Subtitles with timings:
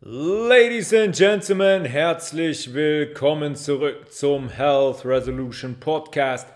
[0.00, 6.46] Ladies and Gentlemen, herzlich willkommen zurück zum Health Resolution Podcast.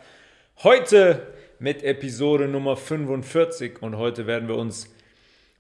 [0.63, 1.27] Heute
[1.59, 4.95] mit Episode Nummer 45 und heute werden wir uns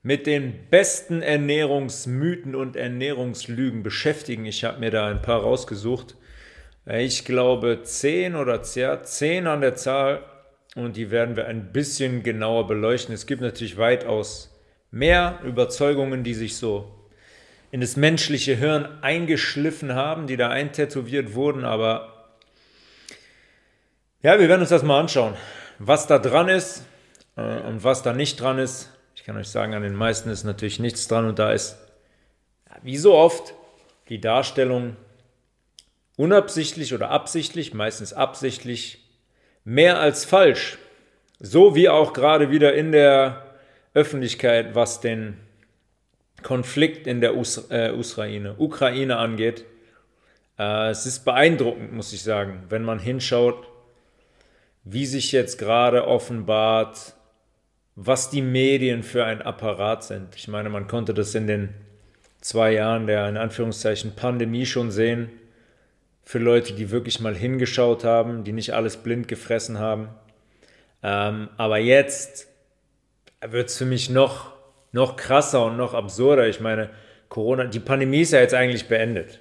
[0.05, 4.47] mit den besten Ernährungsmythen und Ernährungslügen beschäftigen.
[4.47, 6.15] Ich habe mir da ein paar rausgesucht.
[6.87, 10.23] Ich glaube 10 oder 10 an der Zahl
[10.77, 13.13] und die werden wir ein bisschen genauer beleuchten.
[13.13, 14.57] Es gibt natürlich weitaus
[14.93, 17.02] mehr Überzeugungen, die sich so
[17.73, 22.29] in das menschliche Hirn eingeschliffen haben, die da eintätowiert wurden, aber
[24.23, 25.35] ja, wir werden uns das mal anschauen,
[25.79, 26.85] was da dran ist
[27.37, 28.91] äh, und was da nicht dran ist.
[29.17, 31.79] Ich kann euch sagen, an den meisten ist natürlich nichts dran und da ist,
[32.83, 33.55] wie so oft,
[34.11, 34.97] die Darstellung
[36.17, 39.03] unabsichtlich oder absichtlich, meistens absichtlich,
[39.65, 40.79] mehr als falsch.
[41.41, 43.47] So wie auch gerade wieder in der
[43.95, 45.39] Öffentlichkeit, was den
[46.43, 49.65] Konflikt in der Us äh, Ukraine, Ukraine angeht.
[50.59, 53.67] Äh, es ist beeindruckend, muss ich sagen, wenn man hinschaut,
[54.85, 57.15] wie sich jetzt gerade offenbart,
[57.95, 60.35] was die Medien für ein Apparat sind.
[60.35, 61.75] Ich meine, man konnte das in den
[62.41, 65.31] zwei Jahren der in Anführungszeichen Pandemie schon sehen.
[66.25, 70.09] Für Leute, die wirklich mal hingeschaut haben, die nicht alles blind gefressen haben.
[71.03, 72.49] Ähm, aber jetzt
[73.41, 74.53] wird es für mich noch
[74.93, 76.49] noch krasser und noch absurder.
[76.49, 76.91] Ich meine,
[77.29, 79.41] Corona, die Pandemie ist ja jetzt eigentlich beendet.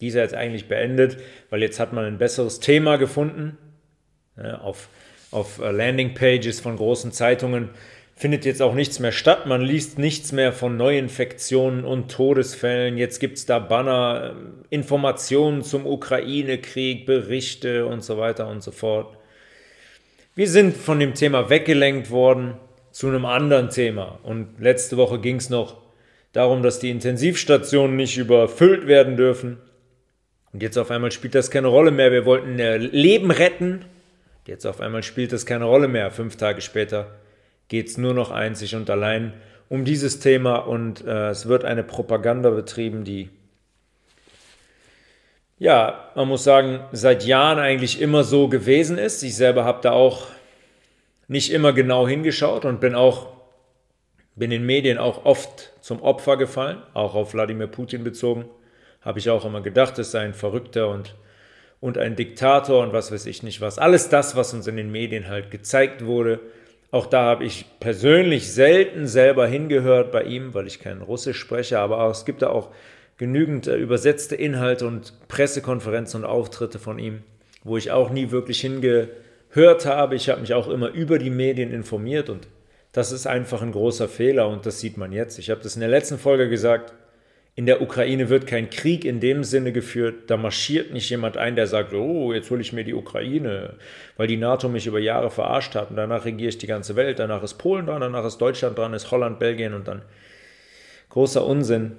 [0.00, 1.18] Die ist ja jetzt eigentlich beendet,
[1.50, 3.58] weil jetzt hat man ein besseres Thema gefunden.
[4.36, 4.88] Ja, auf,
[5.30, 7.70] auf äh, Landingpages von großen Zeitungen
[8.14, 9.46] findet jetzt auch nichts mehr statt.
[9.46, 12.96] Man liest nichts mehr von Neuinfektionen und Todesfällen.
[12.96, 18.70] Jetzt gibt es da Banner, ähm, Informationen zum Ukraine-Krieg, Berichte und so weiter und so
[18.70, 19.16] fort.
[20.34, 22.54] Wir sind von dem Thema weggelenkt worden
[22.98, 24.18] zu einem anderen Thema.
[24.24, 25.76] Und letzte Woche ging es noch
[26.32, 29.58] darum, dass die Intensivstationen nicht überfüllt werden dürfen.
[30.52, 32.10] Und jetzt auf einmal spielt das keine Rolle mehr.
[32.10, 33.84] Wir wollten Leben retten.
[34.48, 36.10] Jetzt auf einmal spielt das keine Rolle mehr.
[36.10, 37.14] Fünf Tage später
[37.68, 39.32] geht es nur noch einzig und allein
[39.68, 43.30] um dieses Thema und äh, es wird eine Propaganda betrieben, die
[45.60, 49.22] ja, man muss sagen, seit Jahren eigentlich immer so gewesen ist.
[49.22, 50.26] Ich selber habe da auch
[51.28, 53.38] nicht immer genau hingeschaut und bin auch
[54.34, 58.44] bin in Medien auch oft zum Opfer gefallen, auch auf Wladimir Putin bezogen.
[59.00, 61.16] Habe ich auch immer gedacht, es sei ein Verrückter und,
[61.80, 63.78] und ein Diktator und was weiß ich nicht was.
[63.78, 66.40] Alles das, was uns in den Medien halt gezeigt wurde.
[66.90, 71.80] Auch da habe ich persönlich selten selber hingehört bei ihm, weil ich kein Russisch spreche,
[71.80, 72.70] aber auch, es gibt da auch
[73.18, 77.24] genügend äh, übersetzte Inhalte und Pressekonferenzen und Auftritte von ihm,
[77.64, 79.10] wo ich auch nie wirklich hingehört
[79.50, 80.14] gehört habe.
[80.14, 82.48] Ich habe mich auch immer über die Medien informiert und
[82.92, 85.38] das ist einfach ein großer Fehler und das sieht man jetzt.
[85.38, 86.94] Ich habe das in der letzten Folge gesagt.
[87.54, 90.30] In der Ukraine wird kein Krieg in dem Sinne geführt.
[90.30, 93.74] Da marschiert nicht jemand ein, der sagt, oh, jetzt hole ich mir die Ukraine,
[94.16, 97.18] weil die NATO mich über Jahre verarscht hat und danach regiere ich die ganze Welt.
[97.18, 100.02] Danach ist Polen dran, danach ist Deutschland dran, ist Holland, Belgien und dann
[101.08, 101.96] großer Unsinn.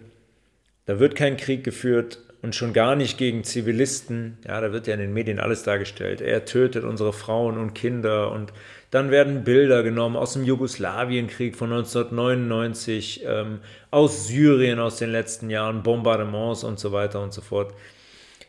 [0.86, 4.38] Da wird kein Krieg geführt und schon gar nicht gegen Zivilisten.
[4.48, 6.22] Ja, da wird ja in den Medien alles dargestellt.
[6.22, 8.54] Er tötet unsere Frauen und Kinder und
[8.92, 13.60] dann werden Bilder genommen aus dem Jugoslawienkrieg von 1999, ähm,
[13.92, 17.74] aus Syrien aus den letzten Jahren, Bombardements und so weiter und so fort.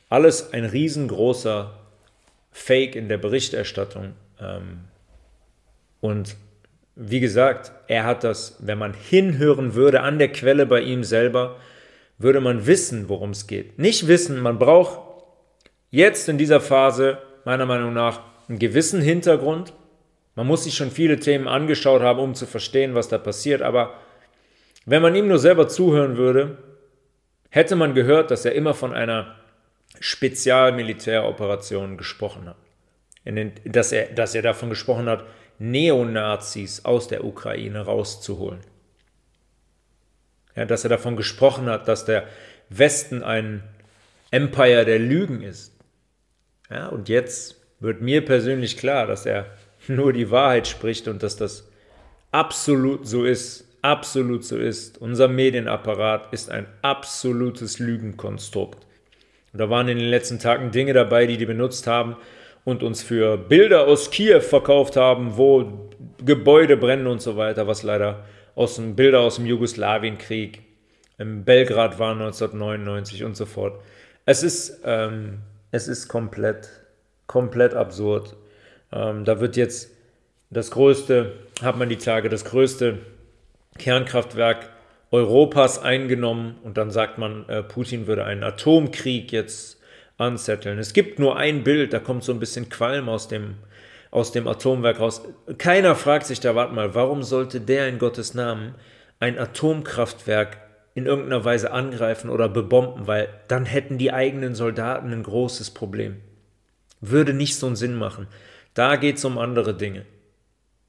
[0.08, 1.74] Alles ein riesengroßer
[2.52, 4.14] Fake in der Berichterstattung.
[4.40, 4.84] Ähm,
[6.00, 6.36] und
[6.96, 11.56] wie gesagt, er hat das, wenn man hinhören würde an der Quelle bei ihm selber,
[12.20, 13.78] würde man wissen, worum es geht.
[13.78, 15.00] Nicht wissen, man braucht
[15.91, 19.72] jetzt in dieser Phase meiner Meinung nach einen gewissen Hintergrund.
[20.34, 23.62] Man muss sich schon viele Themen angeschaut haben, um zu verstehen, was da passiert.
[23.62, 23.94] Aber
[24.84, 26.58] wenn man ihm nur selber zuhören würde,
[27.48, 29.34] hätte man gehört, dass er immer von einer
[29.98, 32.56] Spezialmilitäroperation gesprochen hat.
[33.25, 35.25] Den, dass, er, dass er davon gesprochen hat,
[35.58, 38.60] Neonazis aus der Ukraine rauszuholen.
[40.56, 42.25] Ja, dass er davon gesprochen hat, dass der
[42.69, 43.62] Westen ein
[44.31, 45.75] Empire der Lügen ist.
[46.70, 49.47] Ja, und jetzt wird mir persönlich klar, dass er
[49.88, 51.69] nur die Wahrheit spricht und dass das
[52.31, 54.99] absolut so ist, absolut so ist.
[54.99, 58.87] Unser Medienapparat ist ein absolutes Lügenkonstrukt.
[59.53, 62.17] Und da waren in den letzten Tagen Dinge dabei, die die benutzt haben
[62.64, 65.91] und uns für Bilder aus Kiew verkauft haben, wo
[66.25, 68.25] Gebäude brennen und so weiter, was leider
[68.55, 70.62] aus dem Bilder aus dem Jugoslawienkrieg,
[71.19, 73.81] im Belgrad war 1999 und so fort.
[74.25, 76.69] Es ist, ähm, es ist komplett,
[77.26, 78.37] komplett absurd.
[78.93, 79.91] Ähm, da wird jetzt
[80.50, 81.32] das größte,
[81.62, 82.99] hat man die Tage, das größte
[83.79, 84.70] Kernkraftwerk
[85.11, 89.81] Europas eingenommen und dann sagt man, äh, Putin würde einen Atomkrieg jetzt
[90.17, 90.79] anzetteln.
[90.79, 93.56] Es gibt nur ein Bild, da kommt so ein bisschen Qualm aus dem,
[94.10, 95.22] aus dem Atomwerk raus.
[95.58, 98.74] Keiner fragt sich da, warte mal, warum sollte der in Gottes Namen
[99.20, 100.58] ein Atomkraftwerk
[100.94, 106.20] in irgendeiner Weise angreifen oder bebomben, weil dann hätten die eigenen Soldaten ein großes Problem.
[107.00, 108.26] Würde nicht so einen Sinn machen.
[108.74, 110.04] Da geht es um andere Dinge.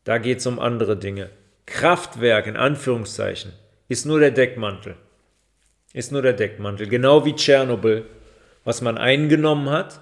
[0.04, 1.30] Da geht es um andere Dinge.
[1.66, 3.54] Kraftwerk in Anführungszeichen
[3.88, 4.96] ist nur der Deckmantel.
[5.94, 6.88] Ist nur der Deckmantel.
[6.88, 8.06] Genau wie Tschernobyl,
[8.64, 10.02] was man eingenommen hat,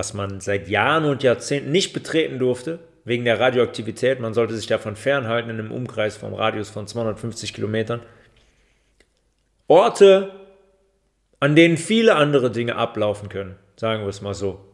[0.00, 4.18] was man seit Jahren und Jahrzehnten nicht betreten durfte, wegen der Radioaktivität.
[4.18, 8.00] Man sollte sich davon fernhalten in einem Umkreis vom Radius von 250 Kilometern.
[9.68, 10.32] Orte,
[11.38, 14.64] an denen viele andere Dinge ablaufen können, sagen wir es mal so.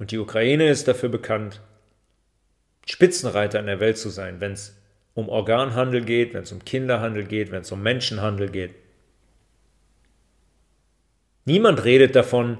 [0.00, 1.60] Und die Ukraine ist dafür bekannt,
[2.84, 4.76] Spitzenreiter in der Welt zu sein, wenn es
[5.14, 8.74] um Organhandel geht, wenn es um Kinderhandel geht, wenn es um Menschenhandel geht.
[11.44, 12.58] Niemand redet davon,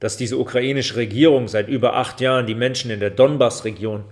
[0.00, 4.04] dass diese ukrainische Regierung seit über acht Jahren die Menschen in der Donbass-Region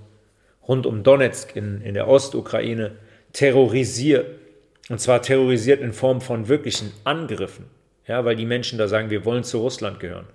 [0.67, 2.97] rund um Donetsk in, in der Ostukraine
[3.33, 4.27] terrorisiert.
[4.89, 7.67] Und zwar terrorisiert in Form von wirklichen Angriffen.
[8.07, 10.27] Ja, weil die Menschen da sagen, wir wollen zu Russland gehören.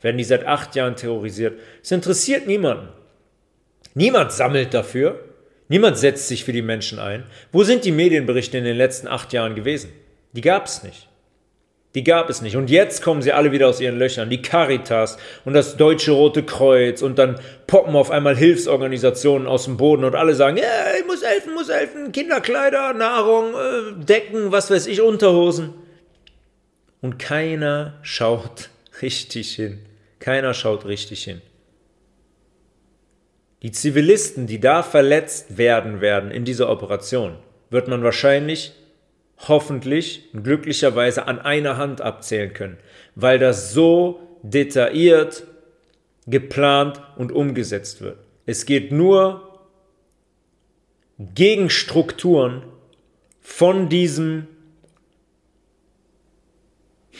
[0.00, 1.58] Werden die seit acht Jahren terrorisiert.
[1.82, 2.88] Es interessiert niemanden.
[3.94, 5.24] Niemand sammelt dafür.
[5.68, 7.24] Niemand setzt sich für die Menschen ein.
[7.50, 9.90] Wo sind die Medienberichte in den letzten acht Jahren gewesen?
[10.32, 11.08] Die gab es nicht.
[11.96, 12.56] Die gab es nicht.
[12.56, 14.28] Und jetzt kommen sie alle wieder aus ihren Löchern.
[14.28, 15.16] Die Caritas
[15.46, 20.14] und das Deutsche Rote Kreuz und dann poppen auf einmal Hilfsorganisationen aus dem Boden und
[20.14, 25.00] alle sagen, ja, ich muss helfen, muss helfen, Kinderkleider, Nahrung, äh, Decken, was weiß ich,
[25.00, 25.72] Unterhosen.
[27.00, 28.68] Und keiner schaut
[29.00, 29.78] richtig hin.
[30.18, 31.40] Keiner schaut richtig hin.
[33.62, 37.36] Die Zivilisten, die da verletzt werden werden in dieser Operation,
[37.70, 38.74] wird man wahrscheinlich
[39.38, 42.78] hoffentlich glücklicherweise an einer Hand abzählen können,
[43.14, 45.44] weil das so detailliert,
[46.26, 48.18] geplant und umgesetzt wird.
[48.46, 49.60] Es geht nur
[51.18, 52.62] gegen Strukturen
[53.40, 54.46] von diesem,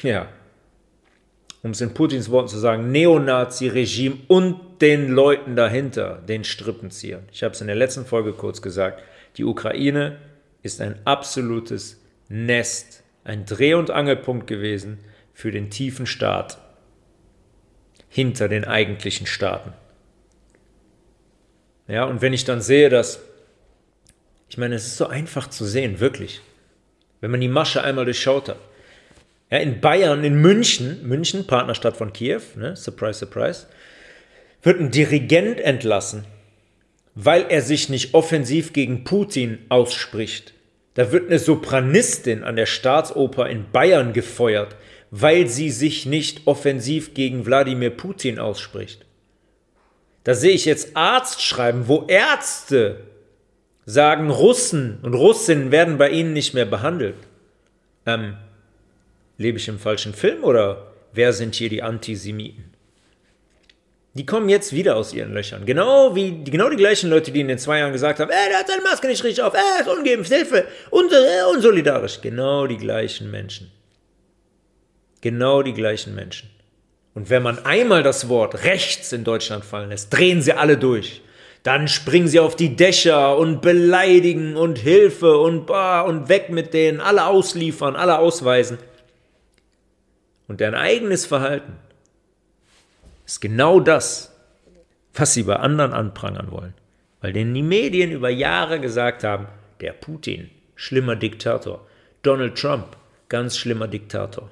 [0.03, 0.29] ja,
[1.63, 7.25] um es in Putins Worten zu sagen, Neonazi-Regime und den Leuten dahinter, den Strippenziehern.
[7.33, 9.03] Ich habe es in der letzten Folge kurz gesagt,
[9.37, 10.19] die Ukraine
[10.63, 14.99] ist ein absolutes Nest, ein Dreh- und Angelpunkt gewesen
[15.33, 16.59] für den tiefen Staat
[18.09, 19.73] hinter den eigentlichen Staaten.
[21.89, 23.21] Ja, und wenn ich dann sehe, dass,
[24.49, 26.41] ich meine, es ist so einfach zu sehen, wirklich,
[27.21, 28.59] wenn man die Masche einmal durchschaut hat.
[29.51, 33.67] Ja, in Bayern, in München, München, Partnerstadt von Kiew, ne, surprise, surprise,
[34.63, 36.25] wird ein Dirigent entlassen,
[37.15, 40.55] weil er sich nicht offensiv gegen Putin ausspricht.
[40.97, 44.77] Da wird eine Sopranistin an der Staatsoper in Bayern gefeuert,
[45.11, 49.05] weil sie sich nicht offensiv gegen Wladimir Putin ausspricht.
[50.25, 53.03] Da sehe ich jetzt Arzt schreiben, wo Ärzte
[53.85, 57.17] sagen, Russen und Russinnen werden bei ihnen nicht mehr behandelt.
[58.07, 58.39] Ähm,
[59.37, 62.73] lebe ich im falschen Film oder wer sind hier die Antisemiten?
[64.17, 65.67] Die kommen jetzt wieder aus ihren Löchern.
[65.67, 68.61] Genau wie genau die gleichen Leute, die in den zwei Jahren gesagt haben, ey, der
[68.61, 72.23] hat seine Maske nicht richtig auf, ey, ist ungeimpft, Hilfe, äh, unsolidarisch.
[72.23, 73.71] Genau die gleichen Menschen.
[75.21, 76.49] Genau die gleichen Menschen.
[77.13, 81.21] Und wenn man einmal das Wort rechts in Deutschland fallen lässt, drehen sie alle durch.
[81.63, 86.73] Dann springen sie auf die Dächer und beleidigen und Hilfe und bah, und weg mit
[86.73, 88.79] denen, alle ausliefern, alle ausweisen.
[90.49, 91.75] Und dein eigenes Verhalten
[93.27, 94.35] ist genau das,
[95.13, 96.75] was sie bei anderen anprangern wollen.
[97.21, 99.49] Weil denen die Medien über Jahre gesagt haben,
[99.81, 101.87] der Putin, schlimmer Diktator.
[102.23, 102.97] Donald Trump,
[103.29, 104.49] ganz schlimmer Diktator.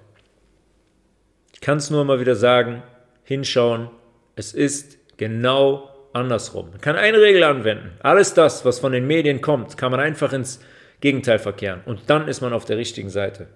[1.53, 2.83] Ich kann es nur mal wieder sagen,
[3.23, 3.91] hinschauen,
[4.37, 6.71] es ist genau andersrum.
[6.71, 7.93] Man kann eine Regel anwenden.
[8.01, 10.61] Alles das, was von den Medien kommt, kann man einfach ins
[11.01, 11.83] Gegenteil verkehren.
[11.87, 13.47] Und dann ist man auf der richtigen Seite.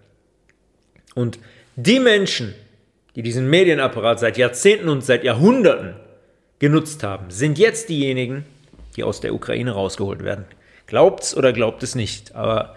[1.14, 1.38] Und
[1.76, 2.54] die Menschen,
[3.18, 5.96] die diesen Medienapparat seit Jahrzehnten und seit Jahrhunderten
[6.60, 8.46] genutzt haben, sind jetzt diejenigen,
[8.94, 10.44] die aus der Ukraine rausgeholt werden.
[10.86, 12.76] Glaubt's oder glaubt es nicht, aber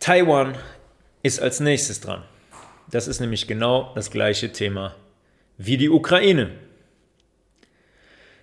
[0.00, 0.56] Taiwan
[1.22, 2.24] ist als nächstes dran.
[2.90, 4.96] Das ist nämlich genau das gleiche Thema
[5.58, 6.50] wie die Ukraine.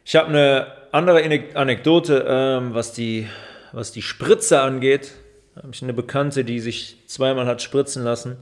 [0.06, 1.22] Ich habe eine andere
[1.56, 3.28] Anekdote, ähm, was, die,
[3.74, 5.12] was die Spritze angeht.
[5.54, 8.38] Da habe ich eine Bekannte, die sich zweimal hat spritzen lassen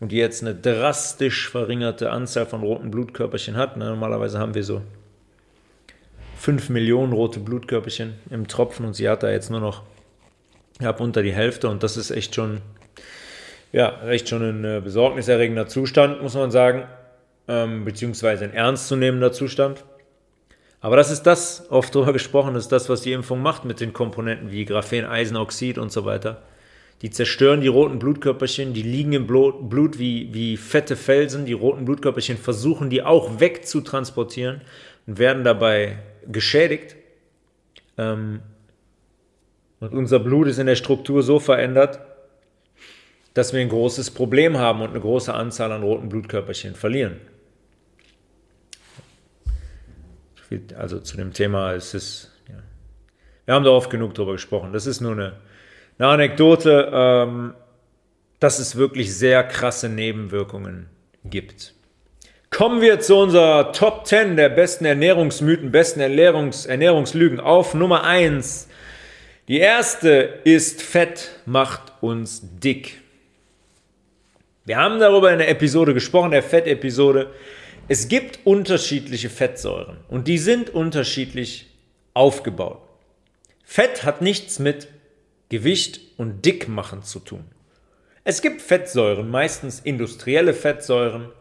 [0.00, 3.76] und die jetzt eine drastisch verringerte Anzahl von roten Blutkörperchen hat.
[3.76, 4.82] Ne, normalerweise haben wir so
[6.36, 9.82] 5 Millionen rote Blutkörperchen im Tropfen und sie hat da jetzt nur noch
[10.82, 12.60] habe unter die Hälfte und das ist echt schon,
[13.72, 16.84] ja, echt schon ein äh, besorgniserregender Zustand, muss man sagen,
[17.48, 19.84] ähm, beziehungsweise ein ernstzunehmender Zustand.
[20.80, 23.92] Aber das ist das, oft darüber gesprochen, ist das, was die Impfung macht mit den
[23.92, 26.42] Komponenten wie Graphen, Eisenoxid und so weiter.
[27.02, 31.46] Die zerstören die roten Blutkörperchen, die liegen im Blut wie, wie fette Felsen.
[31.46, 34.62] Die roten Blutkörperchen versuchen die auch wegzutransportieren
[35.06, 36.96] und werden dabei geschädigt.
[37.96, 38.40] Ähm,
[39.80, 42.00] und unser Blut ist in der Struktur so verändert,
[43.34, 47.20] dass wir ein großes Problem haben und eine große Anzahl an roten Blutkörperchen verlieren.
[50.76, 52.56] Also zu dem Thema ist es, ja.
[53.44, 54.72] wir haben da oft genug drüber gesprochen.
[54.72, 55.34] Das ist nur eine,
[55.98, 57.54] eine Anekdote, ähm,
[58.40, 60.88] dass es wirklich sehr krasse Nebenwirkungen
[61.24, 61.74] gibt.
[62.50, 67.40] Kommen wir zu unserer Top 10 der besten Ernährungsmythen, besten Ernährungs Ernährungslügen.
[67.40, 68.68] Auf Nummer 1.
[69.48, 73.00] Die erste ist, Fett macht uns dick.
[74.64, 77.30] Wir haben darüber in der Episode gesprochen, der Fettepisode.
[77.88, 81.66] Es gibt unterschiedliche Fettsäuren und die sind unterschiedlich
[82.14, 82.80] aufgebaut.
[83.64, 84.88] Fett hat nichts mit
[85.48, 87.44] Gewicht und Dickmachen zu tun.
[88.24, 91.32] Es gibt Fettsäuren, meistens industrielle Fettsäuren,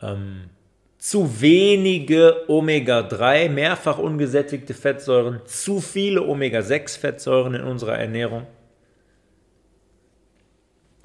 [0.00, 0.50] ähm,
[0.98, 8.46] zu wenige Omega-3, mehrfach ungesättigte Fettsäuren, zu viele Omega-6-Fettsäuren in unserer Ernährung.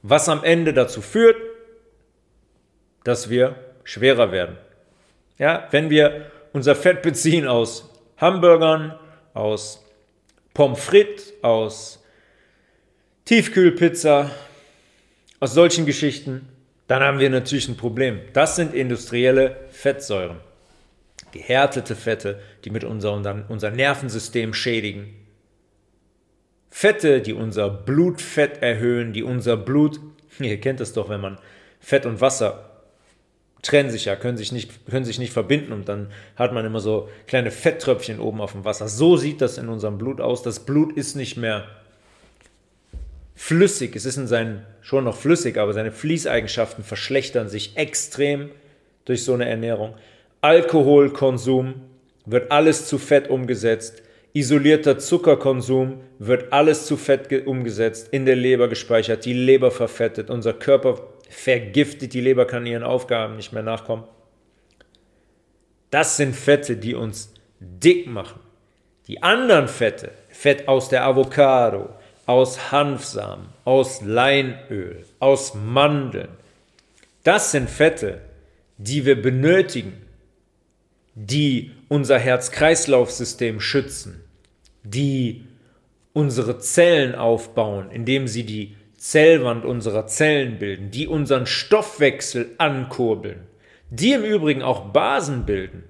[0.02, 1.38] Was am Ende dazu führt,
[3.04, 4.58] dass wir schwerer werden.
[5.38, 8.98] Ja, wenn wir unser Fett beziehen aus Hamburgern,
[9.34, 9.84] aus
[10.53, 12.03] Pommes frites, aus
[13.25, 14.31] Tiefkühlpizza,
[15.39, 16.48] aus solchen Geschichten,
[16.88, 18.20] dann haben wir natürlich ein Problem.
[18.34, 20.38] Das sind industrielle Fettsäuren.
[21.31, 23.13] Gehärtete Fette, die mit unser,
[23.48, 25.13] unser Nervensystem schädigen.
[26.70, 30.00] Fette, die unser Blutfett erhöhen, die unser Blut,
[30.39, 31.38] ihr kennt es doch, wenn man
[31.79, 32.71] Fett und Wasser
[33.62, 36.80] trennen sich ja, können sich, nicht, können sich nicht verbinden und dann hat man immer
[36.80, 38.88] so kleine Fetttröpfchen oben auf dem Wasser.
[38.88, 40.41] So sieht das in unserem Blut aus.
[40.41, 41.68] Das Blut ist nicht mehr
[43.36, 43.96] flüssig.
[43.96, 48.50] Es ist in seinen, schon noch flüssig, aber seine Fließeigenschaften verschlechtern sich extrem
[49.06, 49.96] durch so eine Ernährung.
[50.41, 51.82] Alkoholkonsum
[52.25, 54.01] wird alles zu Fett umgesetzt.
[54.34, 60.53] Isolierter Zuckerkonsum wird alles zu Fett umgesetzt, in der Leber gespeichert, die Leber verfettet, unser
[60.53, 61.01] Körper
[61.32, 64.04] vergiftet, die Leber kann ihren Aufgaben nicht mehr nachkommen.
[65.90, 68.40] Das sind Fette, die uns dick machen.
[69.08, 71.90] Die anderen Fette, Fett aus der Avocado,
[72.26, 76.30] aus Hanfsamen, aus Leinöl, aus Mandeln.
[77.24, 78.22] Das sind Fette,
[78.78, 80.06] die wir benötigen,
[81.16, 84.24] die unser Herz-Kreislauf-System schützen,
[84.84, 85.46] die
[86.14, 93.48] unsere Zellen aufbauen, indem sie die Zellwand unserer Zellen bilden, die unseren Stoffwechsel ankurbeln,
[93.89, 95.86] die im Übrigen auch Basen bilden.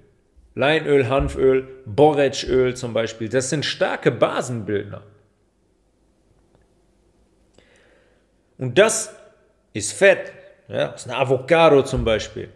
[0.54, 5.02] Leinöl, Hanföl, Borretschöl zum Beispiel, das sind starke Basenbildner.
[8.56, 9.14] Und das
[9.74, 10.32] ist Fett.
[10.68, 12.48] Ja, das ist eine Avocado zum Beispiel.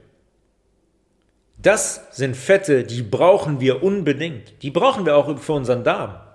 [1.59, 4.63] Das sind Fette, die brauchen wir unbedingt.
[4.63, 6.26] Die brauchen wir auch für unseren Darm.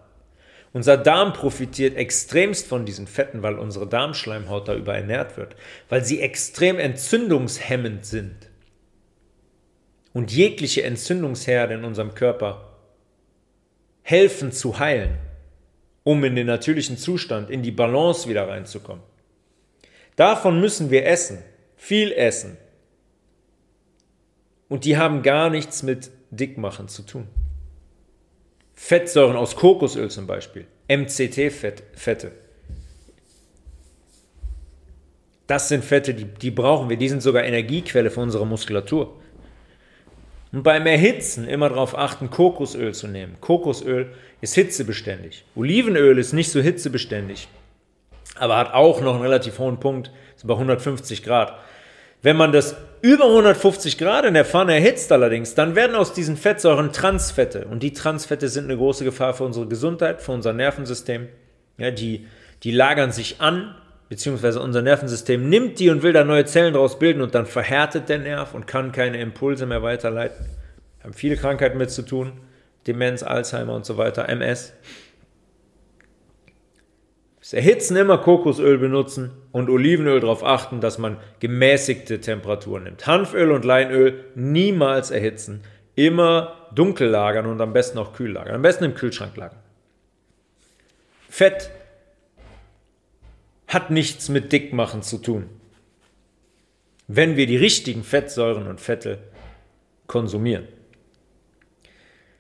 [0.74, 5.56] Unser Darm profitiert extremst von diesen Fetten, weil unsere Darmschleimhaut da überernährt wird,
[5.90, 8.50] weil sie extrem entzündungshemmend sind.
[10.14, 12.78] Und jegliche Entzündungsherde in unserem Körper
[14.02, 15.18] helfen zu heilen,
[16.04, 19.04] um in den natürlichen Zustand, in die Balance wieder reinzukommen.
[20.16, 21.44] Davon müssen wir essen,
[21.76, 22.58] viel essen.
[24.70, 27.28] Und die haben gar nichts mit Dickmachen zu tun.
[28.84, 32.32] Fettsäuren aus Kokosöl zum Beispiel, MCT-Fette.
[35.46, 36.98] Das sind Fette, die, die brauchen wir.
[36.98, 39.22] Die sind sogar Energiequelle für unsere Muskulatur.
[40.52, 43.38] Und beim Erhitzen immer darauf achten, Kokosöl zu nehmen.
[43.40, 45.46] Kokosöl ist hitzebeständig.
[45.56, 47.48] Olivenöl ist nicht so hitzebeständig
[48.36, 51.54] aber hat auch noch einen relativ hohen Punkt, ist bei 150 Grad.
[52.22, 56.38] Wenn man das über 150 Grad in der Pfanne erhitzt allerdings, dann werden aus diesen
[56.38, 57.66] Fettsäuren Transfette.
[57.66, 61.28] Und die Transfette sind eine große Gefahr für unsere Gesundheit, für unser Nervensystem.
[61.78, 62.28] Ja, die,
[62.62, 63.74] die lagern sich an,
[64.10, 68.08] beziehungsweise unser Nervensystem nimmt die und will da neue Zellen draus bilden und dann verhärtet
[68.08, 70.46] der Nerv und kann keine Impulse mehr weiterleiten.
[71.04, 72.34] Haben viele Krankheiten mit zu tun.
[72.86, 74.74] Demenz, Alzheimer und so weiter, MS.
[77.52, 83.06] Das Erhitzen immer Kokosöl benutzen und Olivenöl darauf achten, dass man gemäßigte Temperaturen nimmt.
[83.06, 85.62] Hanföl und Leinöl niemals erhitzen.
[85.96, 88.56] Immer dunkel lagern und am besten auch kühl lagern.
[88.56, 89.60] Am besten im Kühlschrank lagern.
[91.28, 91.72] Fett
[93.68, 95.50] hat nichts mit Dickmachen zu tun.
[97.10, 99.18] Wenn wir die richtigen Fettsäuren und Fette
[100.08, 100.70] konsumieren.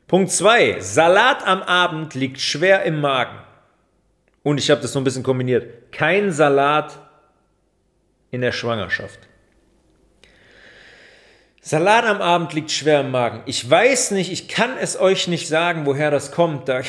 [0.07, 0.79] Punkt 2.
[0.79, 3.50] Salat am Abend liegt schwer im Magen.
[4.43, 5.91] Und ich habe das so ein bisschen kombiniert.
[5.91, 6.97] Kein Salat
[8.31, 9.19] in der Schwangerschaft.
[11.63, 13.43] Salat am Abend liegt schwer im Magen.
[13.45, 16.67] Ich weiß nicht, ich kann es euch nicht sagen, woher das kommt.
[16.67, 16.81] Da,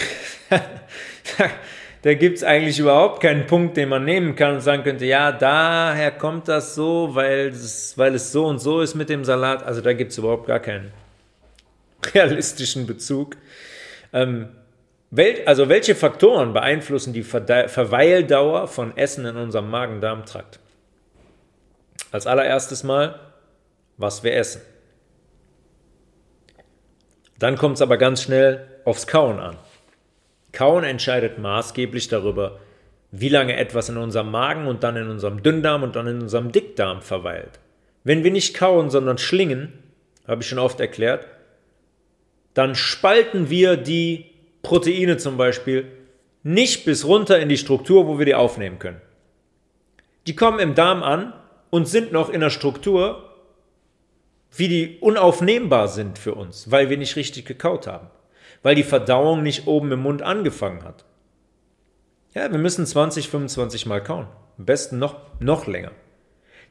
[2.03, 5.31] da, gibt es eigentlich überhaupt keinen Punkt, den man nehmen kann und sagen könnte, ja,
[5.31, 9.63] daher kommt das so, weil es, weil es so und so ist mit dem Salat.
[9.63, 10.91] Also da gibt es überhaupt gar keinen
[12.15, 13.37] realistischen Bezug.
[14.15, 14.49] Ähm,
[15.13, 20.59] wel, also welche Faktoren beeinflussen die Verde Verweildauer von Essen in unserem Magen-Darm-Trakt?
[22.11, 23.21] Als allererstes mal,
[23.97, 24.63] was wir essen.
[27.39, 29.57] Dann kommt es aber ganz schnell aufs Kauen an.
[30.53, 32.59] Kauen entscheidet maßgeblich darüber,
[33.11, 36.51] wie lange etwas in unserem Magen und dann in unserem Dünndarm und dann in unserem
[36.51, 37.61] Dickdarm verweilt.
[38.05, 39.73] Wenn wir nicht kauen, sondern schlingen,
[40.27, 41.27] habe ich schon oft erklärt,
[42.55, 44.32] dann spalten wir die
[44.63, 45.87] Proteine zum Beispiel
[46.43, 49.01] nicht bis runter in die Struktur, wo wir die aufnehmen können.
[50.27, 51.33] Die kommen im Darm an
[51.71, 53.29] und sind noch in der Struktur,
[54.55, 58.09] wie die unaufnehmbar sind für uns, weil wir nicht richtig gekaut haben
[58.63, 61.05] weil die Verdauung nicht oben im Mund angefangen hat.
[62.35, 64.27] Ja, wir müssen 20, 25 Mal kauen.
[64.59, 65.93] Am besten noch, noch länger.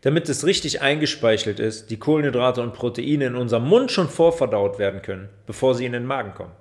[0.02, 5.04] Damit es richtig eingespeichelt ist, die Kohlenhydrate und Proteine in unserem Mund schon vorverdaut werden
[5.04, 6.54] können, bevor sie in den Magen kommen.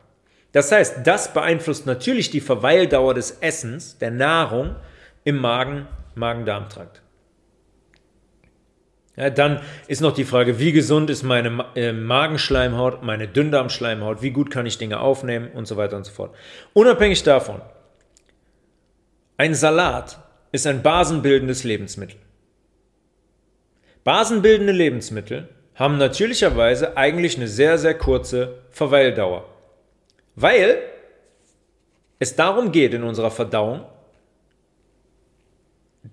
[0.52, 4.76] Das heißt, das beeinflusst natürlich die Verweildauer des Essens, der Nahrung
[5.24, 7.02] im Magen, Magen-Darm-Trakt.
[9.16, 14.30] Ja, dann ist noch die Frage, wie gesund ist meine äh, Magenschleimhaut, meine Dünndarmschleimhaut, wie
[14.30, 16.34] gut kann ich Dinge aufnehmen und so weiter und so fort.
[16.72, 17.60] Unabhängig davon,
[19.36, 20.18] ein Salat
[20.52, 22.16] ist ein basenbildendes Lebensmittel.
[24.04, 29.44] Basenbildende Lebensmittel haben natürlicherweise eigentlich eine sehr, sehr kurze Verweildauer,
[30.40, 30.78] weil
[32.18, 33.84] es darum geht in unserer Verdauung,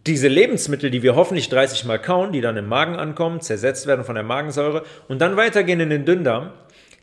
[0.06, 4.04] diese Lebensmittel, die wir hoffentlich 30 Mal kauen, die dann im Magen ankommen, zersetzt werden
[4.04, 6.52] von der Magensäure und dann weitergehen in den Dünndarm,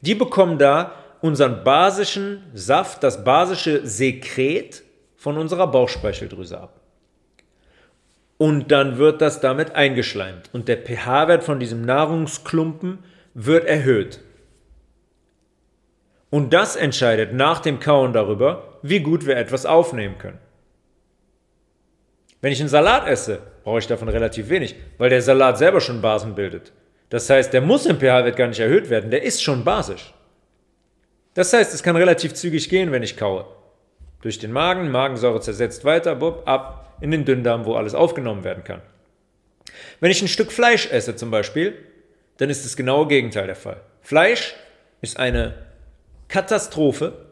[0.02, 4.82] die bekommen da unseren basischen Saft, das basische Sekret
[5.16, 6.80] von unserer Bauchspeicheldrüse ab.
[8.36, 12.98] Und dann wird das damit eingeschleimt und der pH-Wert von diesem Nahrungsklumpen
[13.32, 14.20] wird erhöht.
[16.34, 20.40] Und das entscheidet nach dem Kauen darüber, wie gut wir etwas aufnehmen können.
[22.40, 26.02] Wenn ich einen Salat esse, brauche ich davon relativ wenig, weil der Salat selber schon
[26.02, 26.72] Basen bildet.
[27.08, 30.12] Das heißt, der muss im pH-Wert gar nicht erhöht werden, der ist schon basisch.
[31.34, 33.46] Das heißt, es kann relativ zügig gehen, wenn ich kaue.
[34.20, 38.64] Durch den Magen, Magensäure zersetzt weiter, bub, ab in den Dünndarm, wo alles aufgenommen werden
[38.64, 38.82] kann.
[40.00, 41.78] Wenn ich ein Stück Fleisch esse zum Beispiel,
[42.38, 43.80] dann ist das genaue Gegenteil der Fall.
[44.02, 44.56] Fleisch
[45.00, 45.54] ist eine
[46.28, 47.26] Katastrophe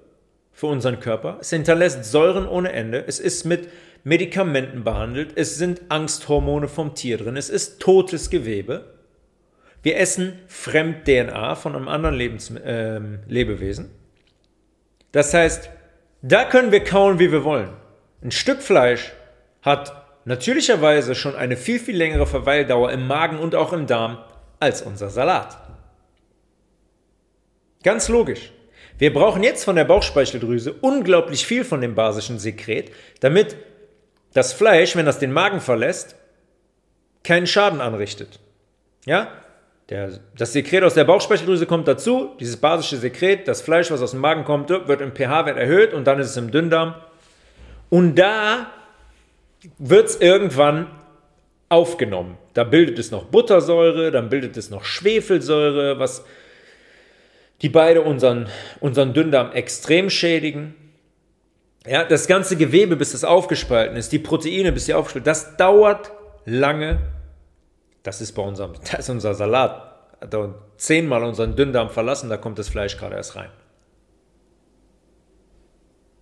[0.52, 1.38] für unseren Körper.
[1.40, 3.04] Es hinterlässt Säuren ohne Ende.
[3.06, 3.68] Es ist mit
[4.04, 8.94] Medikamenten behandelt, es sind Angsthormone vom Tier drin, es ist totes Gewebe.
[9.82, 13.90] Wir essen Fremd-DNA von einem anderen Lebens äh, Lebewesen.
[15.12, 15.70] Das heißt,
[16.22, 17.70] da können wir kauen, wie wir wollen.
[18.22, 19.12] Ein Stück Fleisch
[19.60, 19.92] hat
[20.24, 24.18] natürlicherweise schon eine viel, viel längere Verweildauer im Magen und auch im Darm
[24.60, 25.58] als unser Salat.
[27.82, 28.52] Ganz logisch.
[29.02, 33.56] Wir brauchen jetzt von der Bauchspeicheldrüse unglaublich viel von dem basischen Sekret, damit
[34.32, 36.14] das Fleisch, wenn das den Magen verlässt,
[37.24, 38.38] keinen Schaden anrichtet.
[39.04, 39.26] Ja?
[39.88, 44.12] Der, das Sekret aus der Bauchspeicheldrüse kommt dazu, dieses basische Sekret, das Fleisch, was aus
[44.12, 46.94] dem Magen kommt, wird im pH-Wert erhöht und dann ist es im Dünndarm.
[47.90, 48.70] Und da
[49.78, 50.86] wird es irgendwann
[51.68, 52.38] aufgenommen.
[52.54, 56.24] Da bildet es noch Buttersäure, dann bildet es noch Schwefelsäure, was
[57.62, 58.48] die beide unseren,
[58.80, 60.74] unseren Dünndarm extrem schädigen.
[61.86, 66.12] Ja, das ganze Gewebe, bis das aufgespalten ist, die Proteine, bis sie aufgespalten das dauert
[66.44, 66.98] lange.
[68.02, 69.90] Das ist bei unserem, das ist unser Salat.
[70.20, 73.50] Hat zehnmal unseren Dünndarm verlassen, da kommt das Fleisch gerade erst rein.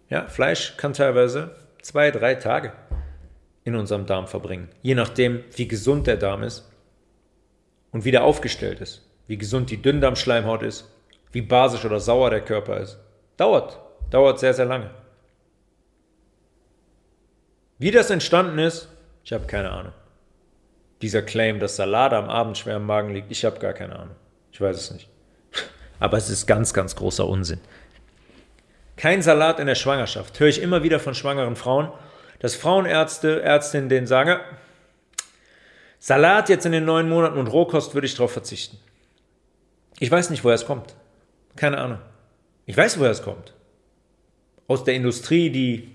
[0.08, 2.72] Ja, Fleisch kann teilweise zwei, drei Tage
[3.64, 4.68] in unserem Darm verbringen.
[4.82, 6.70] Je nachdem, wie gesund der Darm ist
[7.92, 9.06] und wie der aufgestellt ist.
[9.26, 10.90] Wie gesund die Dünndarmschleimhaut ist,
[11.32, 12.98] wie basisch oder sauer der Körper ist.
[13.36, 13.78] Dauert,
[14.10, 14.90] dauert sehr, sehr lange.
[17.78, 18.88] Wie das entstanden ist,
[19.24, 19.92] ich habe keine Ahnung.
[21.02, 24.16] Dieser Claim, dass Salate am Abend schwer im Magen liegt, ich habe gar keine Ahnung.
[24.52, 25.08] Ich weiß es nicht.
[25.98, 27.60] Aber es ist ganz, ganz großer Unsinn.
[29.00, 30.38] Kein Salat in der Schwangerschaft.
[30.38, 31.90] Höre ich immer wieder von schwangeren Frauen.
[32.38, 34.40] dass Frauenärzte, Ärztinnen denen sagen,
[35.98, 38.78] Salat jetzt in den neun Monaten und Rohkost würde ich darauf verzichten.
[39.98, 40.96] Ich weiß nicht, woher es kommt.
[41.60, 41.98] Keine Ahnung.
[42.64, 43.52] Ich weiß, woher es kommt.
[44.66, 45.90] Aus der Industrie, die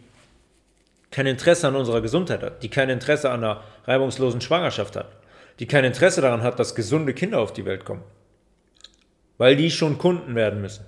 [1.10, 5.08] kein Interesse an unserer Gesundheit hat, die kein Interesse an einer reibungslosen Schwangerschaft hat,
[5.58, 8.04] die kein Interesse daran hat, dass gesunde Kinder auf die Welt kommen.
[9.40, 10.86] Weil die schon Kunden werden müssen.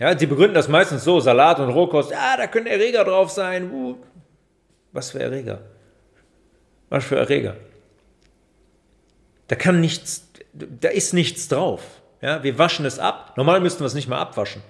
[0.00, 3.70] Ja, die begründen das meistens so, Salat und Rohkost, ja, da können Erreger drauf sein.
[3.70, 3.98] Uh.
[4.90, 5.60] Was für Erreger?
[6.88, 7.56] Was für Erreger?
[9.46, 12.01] Da kann nichts, da ist nichts drauf.
[12.22, 13.34] Ja, wir waschen es ab.
[13.36, 14.62] Normal müssten wir es nicht mal abwaschen.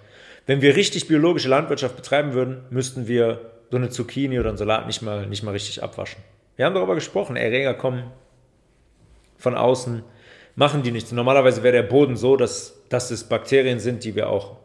[0.46, 4.86] Wenn wir richtig biologische Landwirtschaft betreiben würden, müssten wir so eine Zucchini oder einen Salat
[4.86, 6.22] nicht mal, nicht mal richtig abwaschen.
[6.56, 8.10] Wir haben darüber gesprochen, Erreger kommen
[9.38, 10.02] von außen,
[10.56, 11.12] machen die nichts.
[11.12, 14.56] Normalerweise wäre der Boden so, dass, dass es Bakterien sind, die wir auch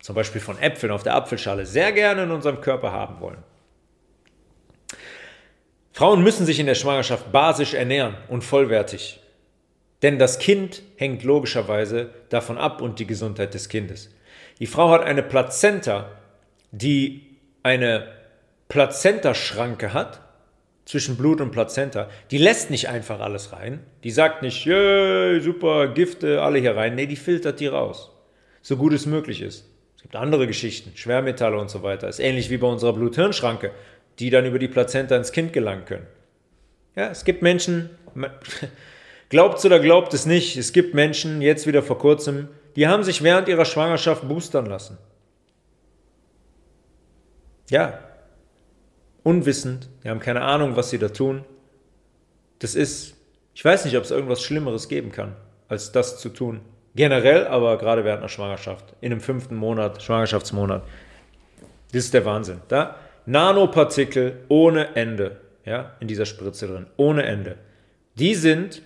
[0.00, 3.42] zum Beispiel von Äpfeln auf der Apfelschale sehr gerne in unserem Körper haben wollen.
[5.92, 9.20] Frauen müssen sich in der Schwangerschaft basisch ernähren und vollwertig.
[10.06, 14.14] Denn das Kind hängt logischerweise davon ab und die Gesundheit des Kindes.
[14.60, 16.12] Die Frau hat eine Plazenta,
[16.70, 17.22] die
[17.64, 18.06] eine
[18.68, 20.20] Plazentaschranke hat
[20.84, 22.08] zwischen Blut und Plazenta.
[22.30, 23.80] Die lässt nicht einfach alles rein.
[24.04, 26.94] Die sagt nicht, yeah, super, Gifte, alle hier rein.
[26.94, 28.12] Nee, die filtert die raus.
[28.62, 29.68] So gut es möglich ist.
[29.96, 32.08] Es gibt andere Geschichten, Schwermetalle und so weiter.
[32.08, 33.72] Ist ähnlich wie bei unserer Blut-Hirn-Schranke,
[34.20, 36.06] die dann über die Plazenta ins Kind gelangen können.
[36.94, 37.90] Ja, es gibt Menschen,
[39.28, 43.02] glaubt es oder glaubt es nicht, es gibt Menschen, jetzt wieder vor kurzem, die haben
[43.02, 44.98] sich während ihrer Schwangerschaft boostern lassen.
[47.70, 47.98] Ja,
[49.22, 51.44] unwissend, die haben keine Ahnung, was sie da tun.
[52.60, 53.16] Das ist,
[53.54, 55.34] ich weiß nicht, ob es irgendwas Schlimmeres geben kann,
[55.68, 56.60] als das zu tun.
[56.94, 60.82] Generell, aber gerade während einer Schwangerschaft, in einem fünften Monat, Schwangerschaftsmonat.
[61.92, 62.60] Das ist der Wahnsinn.
[62.68, 67.56] Da Nanopartikel ohne Ende, ja, in dieser Spritze drin, ohne Ende.
[68.14, 68.82] Die sind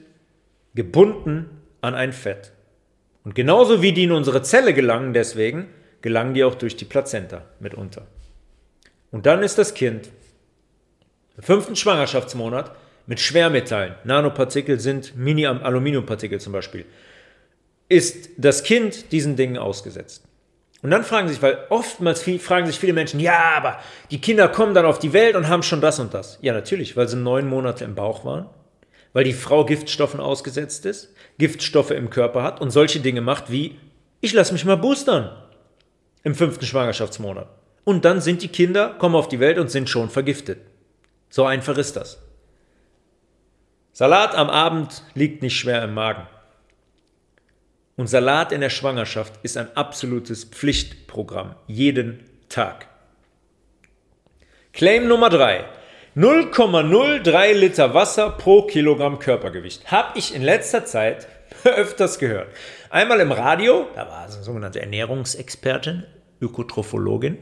[0.74, 2.52] gebunden an ein Fett.
[3.24, 5.68] Und genauso wie die in unsere Zelle gelangen, deswegen
[6.02, 8.06] gelangen die auch durch die Plazenta mitunter.
[9.11, 10.09] Und dann ist das Kind
[11.37, 12.72] im fünften Schwangerschaftsmonat
[13.06, 16.85] mit Schwermetallen, Nanopartikel sind Mini-Aluminiumpartikel zum Beispiel,
[17.88, 20.24] ist das Kind diesen Dingen ausgesetzt.
[20.83, 23.80] Und dann fragen sich, weil oftmals viel, fragen sich viele Menschen, ja, aber
[24.11, 26.38] die Kinder kommen dann auf die Welt und haben schon das und das.
[26.40, 28.46] Ja, natürlich, weil sie neun Monate im Bauch waren,
[29.12, 33.78] weil die Frau Giftstoffen ausgesetzt ist, Giftstoffe im Körper hat und solche Dinge macht wie,
[34.20, 35.30] ich lasse mich mal boostern
[36.22, 37.48] im fünften Schwangerschaftsmonat.
[37.84, 40.60] Und dann sind die Kinder, kommen auf die Welt und sind schon vergiftet.
[41.30, 42.18] So einfach ist das.
[43.92, 46.26] Salat am Abend liegt nicht schwer im Magen.
[47.96, 51.54] Und Salat in der Schwangerschaft ist ein absolutes Pflichtprogramm.
[51.66, 52.86] Jeden Tag.
[54.72, 55.64] Claim Nummer 3.
[56.16, 59.92] 0,03 Liter Wasser pro Kilogramm Körpergewicht.
[59.92, 61.28] Habe ich in letzter Zeit
[61.64, 62.48] öfters gehört.
[62.90, 66.02] Einmal im Radio, da war eine sogenannte Ernährungsexpertin,
[66.40, 67.38] Ökotrophologin,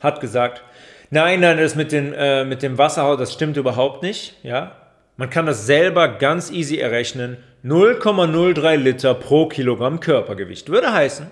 [0.00, 0.62] hat gesagt,
[1.08, 4.36] nein, nein, das mit, den, äh, mit dem Wasserhaushalt, das stimmt überhaupt nicht.
[4.42, 4.76] Ja?
[5.16, 7.38] Man kann das selber ganz easy errechnen.
[7.64, 10.68] 0,03 Liter pro Kilogramm Körpergewicht.
[10.68, 11.30] Würde heißen,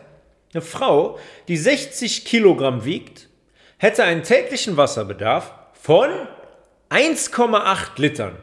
[0.55, 3.29] eine Frau, die 60 Kilogramm wiegt,
[3.77, 5.53] hätte einen täglichen Wasserbedarf
[5.85, 6.09] von
[6.89, 8.37] 1,8 Litern.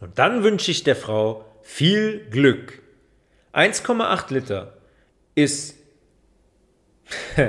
[0.00, 2.80] Und dann wünsche ich der Frau viel Glück.
[3.52, 4.72] 1,8 Liter
[5.34, 5.76] ist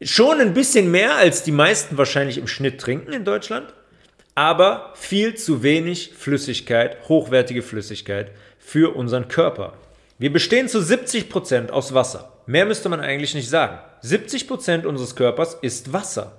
[0.00, 3.74] schon ein bisschen mehr, als die meisten wahrscheinlich im Schnitt trinken in Deutschland,
[4.36, 9.72] aber viel zu wenig Flüssigkeit, hochwertige Flüssigkeit für unseren Körper.
[10.18, 12.32] Wir bestehen zu 70 Prozent aus Wasser.
[12.46, 13.80] Mehr müsste man eigentlich nicht sagen.
[14.02, 16.38] 70 Prozent unseres Körpers ist Wasser.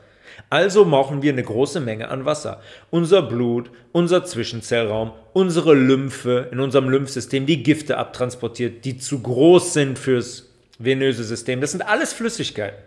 [0.49, 2.61] Also brauchen wir eine große Menge an Wasser.
[2.89, 9.73] Unser Blut, unser Zwischenzellraum, unsere Lymphe in unserem Lymphsystem, die Gifte abtransportiert, die zu groß
[9.73, 11.61] sind fürs venöse System.
[11.61, 12.77] Das sind alles Flüssigkeiten.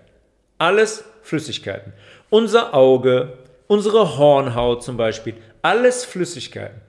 [0.58, 1.92] Alles Flüssigkeiten.
[2.30, 6.80] Unser Auge, unsere Hornhaut zum Beispiel, alles Flüssigkeiten.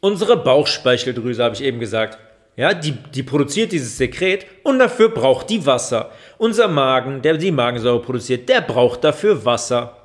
[0.00, 2.18] Unsere Bauchspeicheldrüse, habe ich eben gesagt,
[2.56, 6.10] ja, die, die produziert dieses Sekret und dafür braucht die Wasser.
[6.42, 9.96] Unser Magen, der die Magensäure produziert, der braucht dafür Wasser.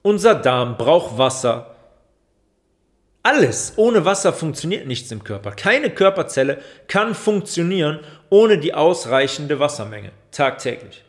[0.00, 1.74] Unser Darm braucht Wasser.
[3.24, 5.50] Alles ohne Wasser funktioniert nichts im Körper.
[5.50, 7.98] Keine Körperzelle kann funktionieren
[8.30, 11.02] ohne die ausreichende Wassermenge tagtäglich.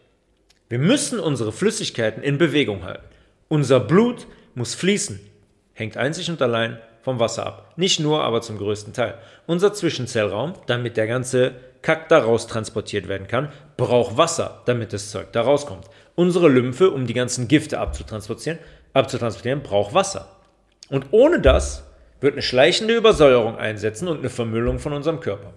[0.69, 3.05] Wir müssen unsere Flüssigkeiten in Bewegung halten.
[3.49, 5.19] Unser Blut muss fließen.
[5.73, 7.73] Hängt einzig und allein vom Wasser ab.
[7.75, 9.19] Nicht nur, aber zum größten Teil.
[9.45, 11.53] Unser Zwischenzellraum, damit der ganze
[11.87, 13.47] Kack da raus transportiert werden kann,
[13.77, 15.85] braucht Wasser, damit das Zeug da rauskommt.
[16.15, 18.59] Unsere Lymphe, um die ganzen Gifte abzutransportieren,
[18.91, 20.27] abzutransportieren braucht Wasser.
[20.89, 21.85] Und ohne das
[22.19, 25.53] wird eine schleichende Übersäuerung einsetzen und eine Vermüllung von unserem Körper.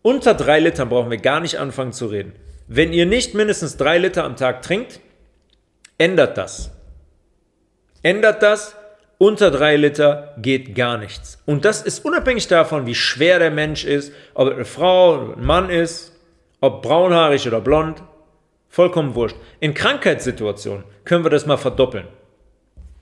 [0.00, 2.34] Unter drei Litern brauchen wir gar nicht anfangen zu reden.
[2.68, 5.00] Wenn ihr nicht mindestens drei Liter am Tag trinkt,
[5.98, 6.70] ändert das.
[8.04, 8.76] Ändert das.
[9.20, 11.42] Unter drei Liter geht gar nichts.
[11.44, 15.36] Und das ist unabhängig davon, wie schwer der Mensch ist, ob er eine Frau oder
[15.36, 16.12] ein Mann ist,
[16.60, 18.00] ob braunhaarig oder blond.
[18.68, 19.36] Vollkommen wurscht.
[19.58, 22.06] In Krankheitssituationen können wir das mal verdoppeln.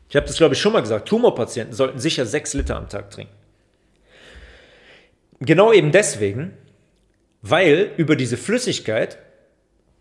[0.09, 1.07] Ich habe das, glaube ich, schon mal gesagt.
[1.07, 3.35] Tumorpatienten sollten sicher sechs Liter am Tag trinken.
[5.40, 6.57] Genau eben deswegen,
[7.42, 9.18] weil über diese Flüssigkeit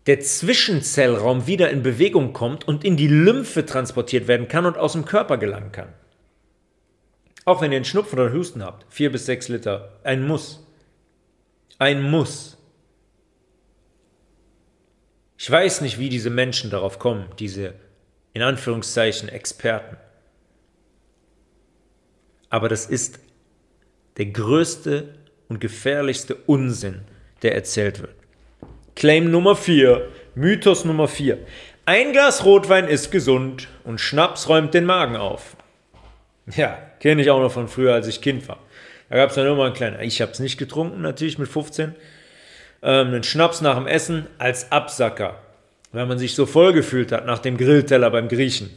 [0.06, 4.92] der Zwischenzellraum wieder in Bewegung kommt und in die Lymphe transportiert werden kann und aus
[4.92, 5.88] dem Körper gelangen kann.
[7.46, 10.66] Auch wenn ihr einen Schnupfen oder Husten habt, vier bis sechs Liter, ein Muss.
[11.78, 12.58] Ein Muss.
[15.38, 17.74] Ich weiß nicht, wie diese Menschen darauf kommen, diese
[18.32, 19.96] in Anführungszeichen Experten.
[22.50, 23.20] Aber das ist
[24.16, 25.14] der größte
[25.48, 27.02] und gefährlichste Unsinn,
[27.42, 28.16] der erzählt wird.
[28.96, 31.38] Claim Nummer 4, Mythos Nummer 4.
[31.84, 35.56] Ein Glas Rotwein ist gesund und Schnaps räumt den Magen auf.
[36.46, 38.58] Ja, kenne ich auch noch von früher, als ich Kind war.
[39.08, 41.94] Da gab es dann immer einen kleinen, ich habe es nicht getrunken, natürlich mit 15,
[42.82, 45.40] ähm, einen Schnaps nach dem Essen als Absacker
[45.96, 48.70] weil man sich so voll gefühlt hat nach dem Grillteller beim Griechen.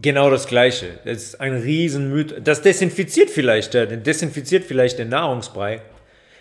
[0.00, 0.98] Genau das Gleiche.
[1.04, 2.38] Das ist ein Riesenmythos.
[2.42, 5.82] Das desinfiziert vielleicht, äh, desinfiziert vielleicht den Nahrungsbrei.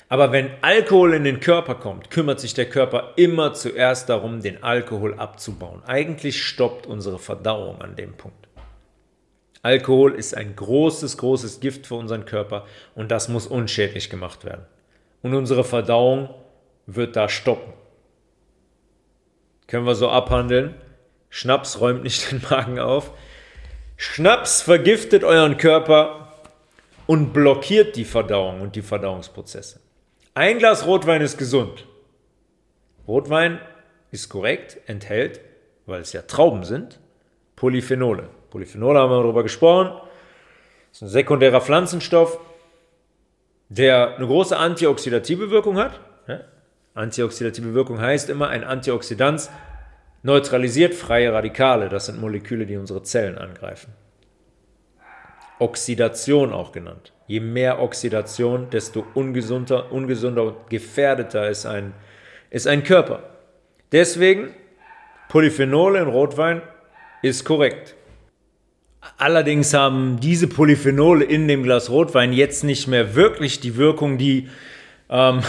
[0.08, 4.64] Aber wenn Alkohol in den Körper kommt, kümmert sich der Körper immer zuerst darum, den
[4.64, 5.82] Alkohol abzubauen.
[5.86, 8.39] Eigentlich stoppt unsere Verdauung an dem Punkt.
[9.62, 14.66] Alkohol ist ein großes, großes Gift für unseren Körper und das muss unschädlich gemacht werden.
[15.22, 16.30] Und unsere Verdauung
[16.86, 17.74] wird da stoppen.
[19.68, 20.76] Können wir so abhandeln.
[21.30, 23.12] Schnaps räumt nicht den Magen auf.
[23.98, 26.34] Schnaps vergiftet euren Körper
[27.06, 29.82] und blockiert die Verdauung und die Verdauungsprozesse.
[30.36, 31.86] Ein Glas Rotwein ist gesund.
[33.08, 33.60] Rotwein
[34.12, 35.42] ist korrekt, enthält,
[35.86, 37.00] weil es ja Trauben sind,
[37.56, 38.30] Polyphenole.
[38.50, 39.92] Polyphenole haben wir darüber gesprochen.
[40.90, 42.40] Das ist ein sekundärer Pflanzenstoff,
[43.70, 46.00] der eine große antioxidative Wirkung hat.
[46.96, 49.50] Antioxidative Wirkung heißt immer, ein Antioxidant
[50.24, 51.88] neutralisiert freie Radikale.
[51.88, 53.94] Das sind Moleküle, die unsere Zellen angreifen.
[55.60, 57.14] Oxidation auch genannt.
[57.28, 61.94] Je mehr Oxidation, desto ungesunder, ungesunder und gefährdeter ist ein,
[62.50, 63.24] ist ein Körper.
[63.92, 64.54] Deswegen,
[65.30, 66.62] Polyphenole in Rotwein
[67.22, 67.96] ist korrekt.
[69.18, 74.50] Allerdings haben diese Polyphenole in dem Glas Rotwein jetzt nicht mehr wirklich die Wirkung, die
[75.10, 75.42] ähm,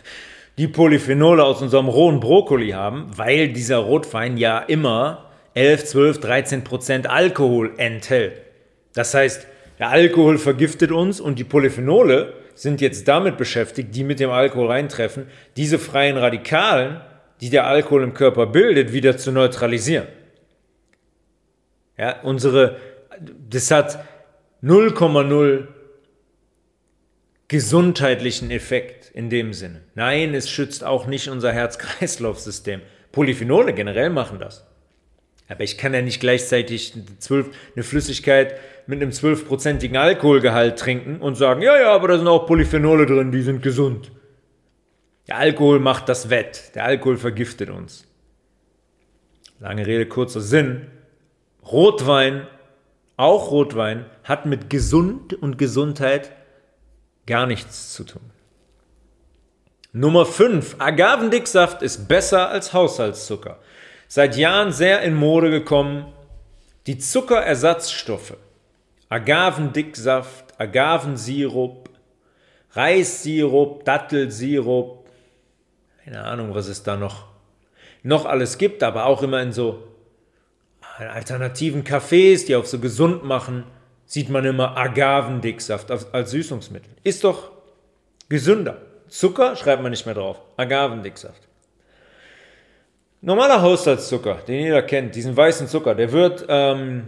[0.58, 6.64] die Polyphenole aus unserem rohen Brokkoli haben, weil dieser Rotwein ja immer 11, 12, 13
[6.64, 8.40] Prozent Alkohol enthält.
[8.94, 9.46] Das heißt,
[9.78, 14.68] der Alkohol vergiftet uns und die Polyphenole sind jetzt damit beschäftigt, die mit dem Alkohol
[14.68, 17.00] reintreffen, diese freien Radikalen,
[17.40, 20.06] die der Alkohol im Körper bildet, wieder zu neutralisieren.
[21.98, 22.76] Ja, unsere,
[23.48, 24.04] das hat
[24.62, 25.68] 0,0
[27.48, 29.82] gesundheitlichen Effekt in dem Sinne.
[29.94, 32.80] Nein, es schützt auch nicht unser Herz-Kreislauf-System.
[33.12, 34.66] Polyphenole generell machen das.
[35.48, 41.62] Aber ich kann ja nicht gleichzeitig eine Flüssigkeit mit einem zwölfprozentigen Alkoholgehalt trinken und sagen,
[41.62, 44.10] ja, ja, aber da sind auch Polyphenole drin, die sind gesund.
[45.28, 46.74] Der Alkohol macht das wett.
[46.74, 48.06] Der Alkohol vergiftet uns.
[49.60, 50.86] Lange Rede, kurzer Sinn.
[51.62, 52.46] Rotwein,
[53.16, 56.32] auch Rotwein, hat mit gesund und Gesundheit
[57.26, 58.30] gar nichts zu tun.
[59.92, 60.76] Nummer 5.
[60.80, 63.60] Agavendicksaft ist besser als Haushaltszucker.
[64.08, 66.12] Seit Jahren sehr in Mode gekommen.
[66.88, 68.36] Die Zuckerersatzstoffe.
[69.08, 71.88] Agavendicksaft, Agavensirup,
[72.72, 75.08] Reissirup, Dattelsirup.
[76.04, 77.26] Keine Ahnung, was es da noch,
[78.02, 79.93] noch alles gibt, aber auch immer in so
[80.98, 83.64] alternativen Cafés, die auf so gesund machen
[84.06, 86.92] sieht man immer Agavendicksaft als Süßungsmittel.
[87.02, 87.50] Ist doch
[88.28, 88.82] gesünder.
[89.08, 90.40] Zucker schreibt man nicht mehr drauf.
[90.56, 91.48] Agavendicksaft.
[93.20, 97.04] Normaler Haushaltszucker, den jeder kennt, diesen weißen Zucker, der wird ähm,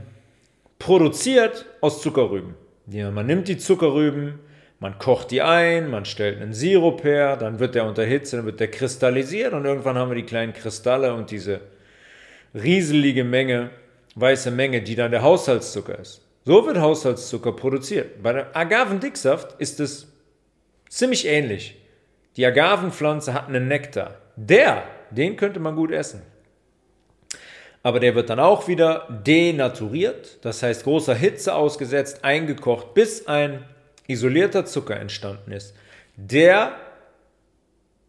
[0.78, 2.54] produziert aus Zuckerrüben.
[2.86, 4.38] Man nimmt die Zuckerrüben,
[4.78, 8.46] man kocht die ein, man stellt einen Sirup her, dann wird der unter Hitze, dann
[8.46, 11.60] wird der kristallisiert und irgendwann haben wir die kleinen Kristalle und diese
[12.56, 13.70] rieselige Menge,
[14.14, 16.22] weiße Menge, die dann der Haushaltszucker ist.
[16.44, 18.22] So wird Haushaltszucker produziert.
[18.22, 20.12] Bei der Agavendicksaft ist es
[20.88, 21.76] ziemlich ähnlich.
[22.36, 24.16] Die Agavenpflanze hat einen Nektar.
[24.36, 26.22] Der, den könnte man gut essen.
[27.82, 33.64] Aber der wird dann auch wieder denaturiert, das heißt großer Hitze ausgesetzt, eingekocht, bis ein
[34.08, 35.74] isolierter Zucker entstanden ist,
[36.16, 36.74] der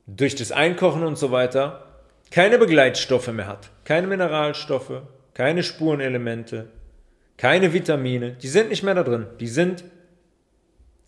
[0.07, 1.86] durch das Einkochen und so weiter
[2.31, 5.01] keine Begleitstoffe mehr hat, keine Mineralstoffe,
[5.33, 6.67] keine Spurenelemente,
[7.37, 9.83] keine Vitamine, die sind nicht mehr da drin, die sind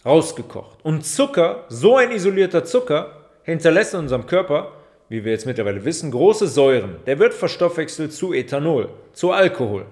[0.06, 0.84] rausgekocht.
[0.84, 4.72] Und Zucker, so ein isolierter Zucker, hinterlässt in unserem Körper,
[5.10, 6.98] wie wir jetzt mittlerweile wissen, große Säuren.
[7.06, 9.88] Der wird verstoffwechselt zu Ethanol, zu Alkohol.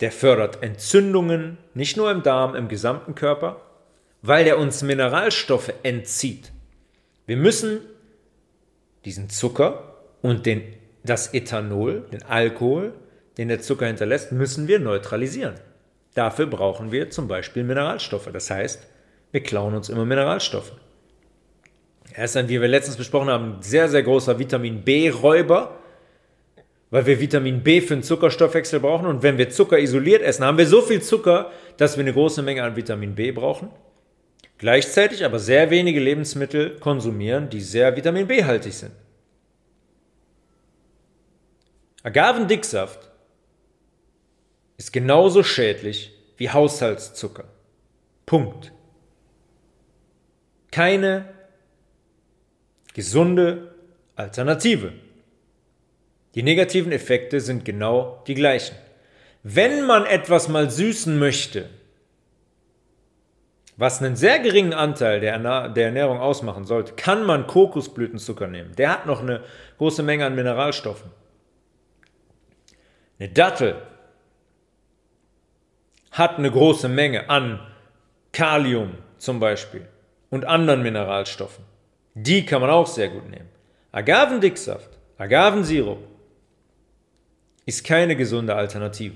[0.00, 3.60] Der fördert Entzündungen, nicht nur im Darm, im gesamten Körper,
[4.20, 6.52] weil der uns Mineralstoffe entzieht.
[7.26, 7.80] Wir müssen
[9.04, 10.62] diesen Zucker und den,
[11.04, 12.94] das Ethanol, den Alkohol,
[13.38, 15.54] den der Zucker hinterlässt, müssen wir neutralisieren.
[16.14, 18.28] Dafür brauchen wir zum Beispiel Mineralstoffe.
[18.32, 18.86] Das heißt,
[19.30, 20.72] wir klauen uns immer Mineralstoffe.
[22.12, 25.78] Er ist ein, wie wir letztens besprochen haben, ein sehr, sehr großer Vitamin B-Räuber,
[26.90, 29.06] weil wir Vitamin B für den Zuckerstoffwechsel brauchen.
[29.06, 32.42] Und wenn wir Zucker isoliert essen, haben wir so viel Zucker, dass wir eine große
[32.42, 33.70] Menge an Vitamin B brauchen.
[34.62, 38.92] Gleichzeitig aber sehr wenige Lebensmittel konsumieren, die sehr Vitamin B-haltig sind.
[42.04, 43.10] Agavendicksaft
[44.76, 47.42] ist genauso schädlich wie Haushaltszucker.
[48.24, 48.70] Punkt.
[50.70, 51.34] Keine
[52.94, 53.74] gesunde
[54.14, 54.92] Alternative.
[56.36, 58.76] Die negativen Effekte sind genau die gleichen.
[59.42, 61.68] Wenn man etwas mal süßen möchte,
[63.76, 68.74] was einen sehr geringen Anteil der, der Ernährung ausmachen sollte, kann man Kokosblütenzucker nehmen.
[68.76, 69.42] Der hat noch eine
[69.78, 71.10] große Menge an Mineralstoffen.
[73.18, 73.76] Eine Dattel
[76.10, 77.60] hat eine große Menge an
[78.32, 79.86] Kalium zum Beispiel
[80.30, 81.64] und anderen Mineralstoffen.
[82.14, 83.48] Die kann man auch sehr gut nehmen.
[83.92, 85.98] Agavendicksaft, Agavensirup
[87.64, 89.14] ist keine gesunde Alternative.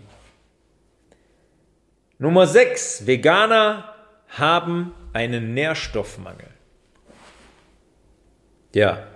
[2.18, 3.06] Nummer 6.
[3.06, 3.95] Veganer
[4.28, 6.48] haben einen Nährstoffmangel.
[8.74, 9.06] Ja,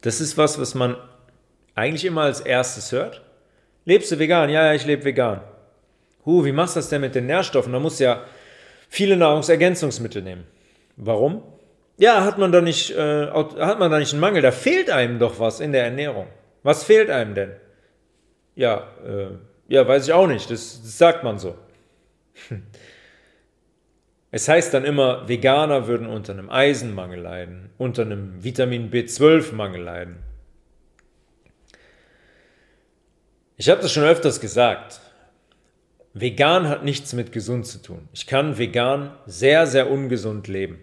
[0.00, 0.96] das ist was, was man
[1.74, 3.22] eigentlich immer als erstes hört.
[3.84, 4.50] Lebst du vegan?
[4.50, 5.40] Ja, ja, ich lebe vegan.
[6.24, 7.72] Huh, wie machst du das denn mit den Nährstoffen?
[7.72, 8.24] Da musst du ja
[8.88, 10.46] viele Nahrungsergänzungsmittel nehmen.
[10.96, 11.42] Warum?
[11.96, 14.42] Ja, hat man da nicht, äh, hat man da nicht einen Mangel?
[14.42, 16.26] Da fehlt einem doch was in der Ernährung.
[16.62, 17.52] Was fehlt einem denn?
[18.54, 19.28] Ja, äh,
[19.68, 20.50] ja, weiß ich auch nicht.
[20.50, 21.56] Das, das sagt man so.
[24.30, 30.16] Es heißt dann immer, Veganer würden unter einem Eisenmangel leiden, unter einem Vitamin B12-Mangel leiden.
[33.56, 35.00] Ich habe das schon öfters gesagt.
[36.14, 38.08] Vegan hat nichts mit gesund zu tun.
[38.12, 40.80] Ich kann vegan sehr, sehr ungesund leben.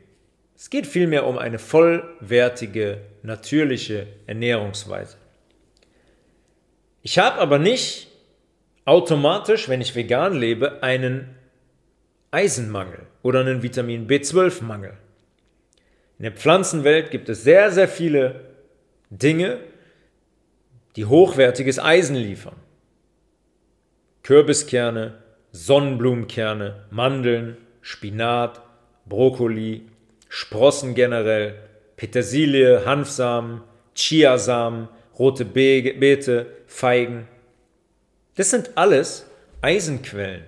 [0.56, 5.18] Es geht vielmehr um eine vollwertige, natürliche Ernährungsweise.
[7.02, 8.08] Ich habe aber nicht
[8.86, 11.37] automatisch, wenn ich vegan lebe, einen
[12.32, 14.94] Eisenmangel oder einen Vitamin B12-Mangel.
[16.20, 18.42] In der Pflanzenwelt gibt es sehr, sehr viele
[19.10, 19.60] Dinge,
[20.96, 22.56] die hochwertiges Eisen liefern.
[24.24, 25.20] Kürbiskerne,
[25.52, 28.62] Sonnenblumenkerne, Mandeln, Spinat,
[29.06, 29.84] Brokkoli,
[30.28, 31.56] Sprossen generell,
[31.96, 33.62] Petersilie, Hanfsamen,
[33.96, 37.28] Chiasamen, rote Beete, Feigen.
[38.36, 39.30] Das sind alles
[39.62, 40.44] Eisenquellen.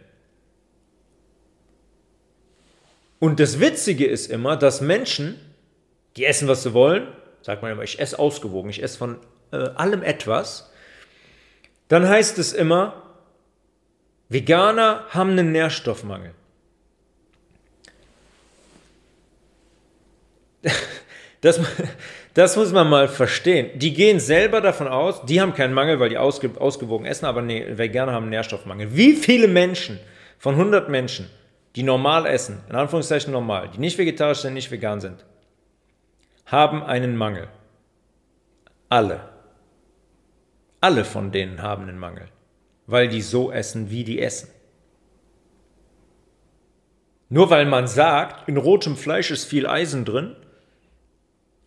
[3.20, 5.40] Und das Witzige ist immer, dass Menschen,
[6.16, 7.08] die essen, was sie wollen,
[7.42, 9.18] sagt man immer, ich esse ausgewogen, ich esse von
[9.52, 10.72] äh, allem etwas,
[11.90, 13.04] dann heißt es immer,
[14.30, 16.34] Veganer haben einen Nährstoffmangel.
[21.42, 21.58] Das,
[22.34, 23.70] das muss man mal verstehen.
[23.80, 27.42] Die gehen selber davon aus, die haben keinen Mangel, weil die ausge, ausgewogen essen, aber
[27.42, 28.94] nee, Veganer haben einen Nährstoffmangel.
[28.94, 30.02] Wie viele Menschen
[30.38, 31.30] von 100 Menschen
[31.76, 35.26] die normal essen, in Anführungszeichen normal, die nicht vegetarisch sind, nicht vegan sind,
[36.46, 37.48] haben einen Mangel.
[38.90, 39.30] Alle.
[40.82, 42.28] Alle von denen haben einen Mangel,
[42.88, 44.50] weil die so essen, wie die essen.
[47.30, 50.36] Nur weil man sagt, in rotem Fleisch ist viel Eisen drin,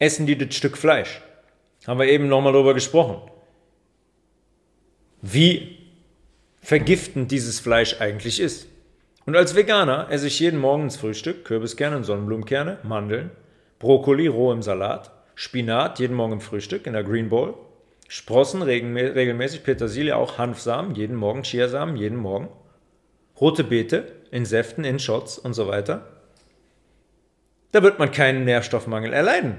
[0.01, 1.23] essen die das Stück Fleisch.
[1.87, 3.31] Haben wir eben nochmal darüber gesprochen.
[5.21, 5.79] Wie
[6.61, 8.69] vergiftend dieses Fleisch eigentlich ist.
[9.25, 13.31] Und als Veganer esse ich jeden Morgen ins Frühstück Kürbiskerne und Sonnenblumenkerne, Mandeln,
[13.79, 17.55] Brokkoli roh im Salat, Spinat jeden Morgen im Frühstück in der Green Bowl,
[18.09, 22.49] Sprossen regelmäßig, Petersilie auch, Hanfsamen, jeden Morgen, Chiasamen, jeden Morgen.
[23.41, 26.07] Rote Beete in Säften, in Shots und so weiter.
[27.71, 29.57] Da wird man keinen Nährstoffmangel erleiden.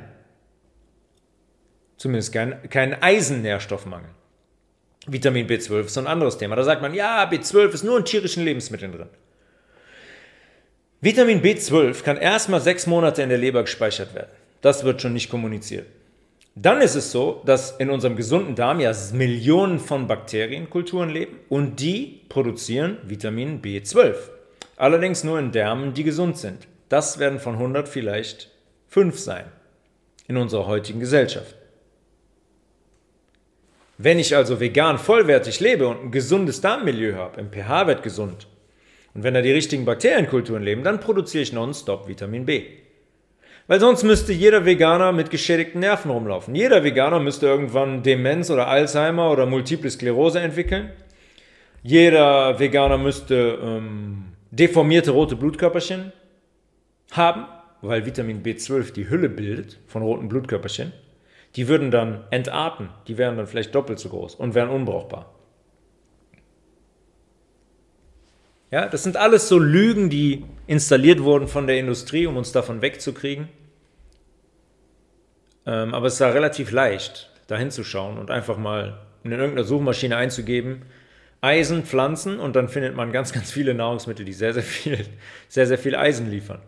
[1.98, 4.10] Zumindest keinen, keinen Eisennährstoffmangel.
[5.08, 6.56] Vitamin B12 ist ein anderes Thema.
[6.56, 9.10] Da sagt man, ja, B12 ist nur in tierischen Lebensmitteln drin.
[11.04, 14.32] Vitamin B12 kann erstmal sechs Monate in der Leber gespeichert werden.
[14.62, 15.86] Das wird schon nicht kommuniziert.
[16.56, 21.82] Dann ist es so, dass in unserem gesunden Darm ja Millionen von Bakterienkulturen leben und
[21.82, 24.16] die produzieren Vitamin B12.
[24.78, 26.70] Allerdings nur in Därmen, die gesund sind.
[26.88, 28.50] Das werden von 100 vielleicht
[28.88, 29.44] 5 sein
[30.30, 31.58] in unserer heutigen Gesellschaft.
[33.98, 38.48] Wenn ich also vegan vollwertig lebe und ein gesundes Darmmilieu habe, im pH-Wert gesund,
[39.14, 42.64] und wenn da die richtigen Bakterienkulturen leben, dann produziere ich nonstop Vitamin B.
[43.68, 46.54] Weil sonst müsste jeder Veganer mit geschädigten Nerven rumlaufen.
[46.54, 50.92] Jeder Veganer müsste irgendwann Demenz oder Alzheimer oder Multiple Sklerose entwickeln.
[51.82, 56.12] Jeder Veganer müsste ähm, deformierte rote Blutkörperchen
[57.12, 57.46] haben,
[57.82, 60.92] weil Vitamin B12 die Hülle bildet von roten Blutkörperchen.
[61.56, 65.33] Die würden dann entarten, die wären dann vielleicht doppelt so groß und wären unbrauchbar.
[68.74, 72.82] Ja, das sind alles so Lügen, die installiert wurden von der Industrie, um uns davon
[72.82, 73.48] wegzukriegen.
[75.68, 80.86] Ähm, aber es ja relativ leicht, da hinzuschauen und einfach mal in irgendeiner Suchmaschine einzugeben,
[81.40, 85.06] Eisen, Pflanzen und dann findet man ganz, ganz viele Nahrungsmittel, die sehr, sehr viel,
[85.50, 86.64] sehr, sehr viel Eisen liefern.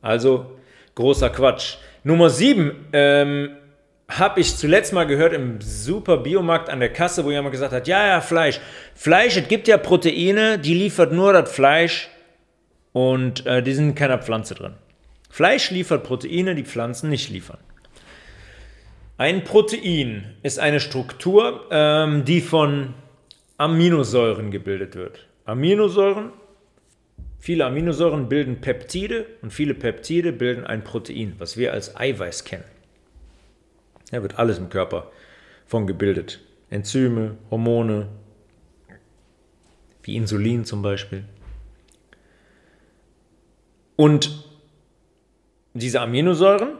[0.00, 0.58] Also
[0.94, 1.76] großer Quatsch.
[2.04, 3.50] Nummer 7, ähm,
[4.18, 7.86] habe ich zuletzt mal gehört im Super Biomarkt an der Kasse, wo jemand gesagt hat,
[7.86, 8.60] ja, ja, Fleisch.
[8.94, 12.08] Fleisch, es gibt ja Proteine, die liefert nur das Fleisch
[12.92, 14.74] und äh, die sind in keiner Pflanze drin.
[15.30, 17.58] Fleisch liefert Proteine, die Pflanzen nicht liefern.
[19.16, 22.94] Ein Protein ist eine Struktur, ähm, die von
[23.58, 25.28] Aminosäuren gebildet wird.
[25.44, 26.30] Aminosäuren,
[27.38, 32.64] viele Aminosäuren bilden Peptide und viele Peptide bilden ein Protein, was wir als Eiweiß kennen.
[34.10, 35.10] Ja, wird alles im Körper
[35.66, 36.40] von gebildet.
[36.70, 38.08] Enzyme, Hormone,
[40.02, 41.24] wie Insulin zum Beispiel.
[43.96, 44.44] Und
[45.74, 46.70] diese Aminosäuren,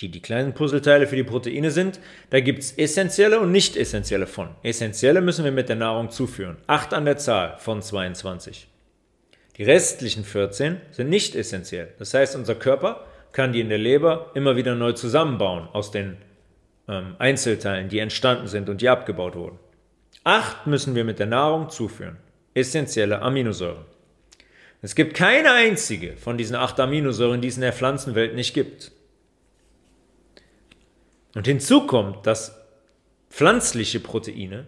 [0.00, 2.00] die die kleinen Puzzleteile für die Proteine sind,
[2.30, 4.50] da gibt es essentielle und nicht essentielle von.
[4.62, 6.56] Essentielle müssen wir mit der Nahrung zuführen.
[6.66, 8.68] Acht an der Zahl von 22.
[9.56, 11.88] Die restlichen 14 sind nicht essentiell.
[11.98, 16.16] Das heißt, unser Körper kann die in der Leber immer wieder neu zusammenbauen aus den
[16.88, 19.58] ähm, Einzelteilen, die entstanden sind und die abgebaut wurden.
[20.24, 22.16] Acht müssen wir mit der Nahrung zuführen.
[22.54, 23.84] Essentielle Aminosäuren.
[24.80, 28.92] Es gibt keine einzige von diesen acht Aminosäuren, die es in der Pflanzenwelt nicht gibt.
[31.34, 32.60] Und hinzu kommt, dass
[33.30, 34.66] pflanzliche Proteine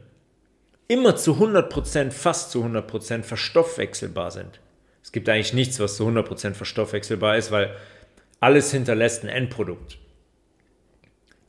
[0.89, 4.61] immer zu 100%, fast zu 100% verstoffwechselbar sind.
[5.03, 7.75] Es gibt eigentlich nichts, was zu 100% verstoffwechselbar ist, weil
[8.41, 9.99] alles hinterlässt ein Endprodukt.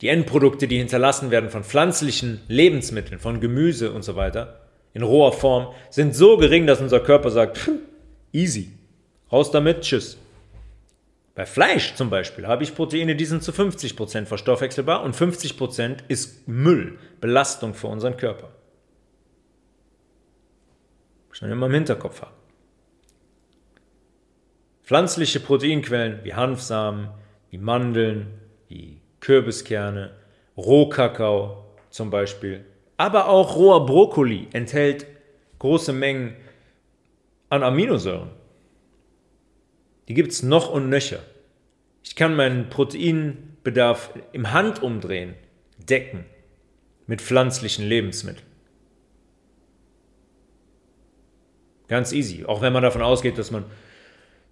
[0.02, 4.60] Die Endprodukte, die hinterlassen werden von pflanzlichen Lebensmitteln, von Gemüse und so weiter,
[4.94, 7.70] in roher Form, sind so gering, dass unser Körper sagt,
[8.32, 8.72] easy,
[9.30, 10.18] raus damit, tschüss.
[11.34, 16.46] Bei Fleisch zum Beispiel habe ich Proteine, die sind zu 50% verstoffwechselbar und 50% ist
[16.46, 18.50] Müll, Belastung für unseren Körper.
[21.28, 22.41] Muss man immer im Hinterkopf haben.
[24.92, 27.08] Pflanzliche Proteinquellen wie Hanfsamen,
[27.48, 28.26] wie Mandeln,
[28.68, 30.10] wie Kürbiskerne,
[30.54, 32.66] Rohkakao zum Beispiel,
[32.98, 35.06] aber auch roher Brokkoli enthält
[35.60, 36.36] große Mengen
[37.48, 38.32] an Aminosäuren.
[40.08, 41.20] Die gibt es noch und nöcher.
[42.02, 45.36] Ich kann meinen Proteinbedarf im Handumdrehen
[45.78, 46.26] decken
[47.06, 48.46] mit pflanzlichen Lebensmitteln.
[51.88, 52.44] Ganz easy.
[52.44, 53.64] Auch wenn man davon ausgeht, dass man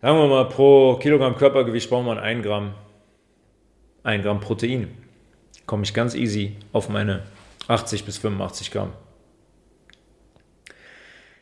[0.03, 2.73] Sagen wir mal, pro Kilogramm Körpergewicht braucht man 1 Gramm,
[4.03, 4.97] 1 Gramm Protein.
[5.67, 7.23] Komme ich ganz easy auf meine
[7.69, 8.95] 80 bis 85 Gramm.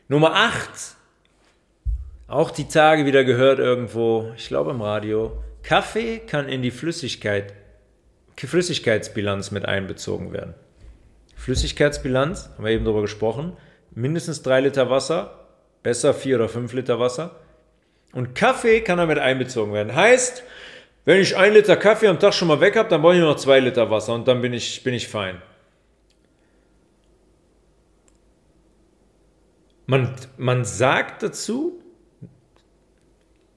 [0.09, 0.59] Nummer 8.
[2.27, 5.41] Auch die Tage wieder gehört irgendwo, ich glaube im Radio.
[5.63, 7.53] Kaffee kann in die Flüssigkeit,
[8.35, 10.53] Flüssigkeitsbilanz mit einbezogen werden.
[11.37, 13.55] Flüssigkeitsbilanz, haben wir eben darüber gesprochen,
[13.91, 15.47] mindestens 3 Liter Wasser,
[15.81, 17.37] besser 4 oder 5 Liter Wasser.
[18.13, 19.95] Und Kaffee kann damit einbezogen werden.
[19.95, 20.43] Heißt,
[21.05, 23.29] wenn ich ein Liter Kaffee am Tag schon mal weg habe, dann brauche ich nur
[23.29, 25.41] noch zwei Liter Wasser und dann bin ich, bin ich fein.
[29.85, 31.81] Man, man sagt dazu,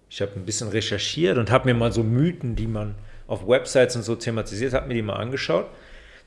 [0.08, 2.94] ich habe ein bisschen recherchiert und habe mir mal so Mythen, die man
[3.26, 5.66] auf Websites und so thematisiert, habe mir die mal angeschaut,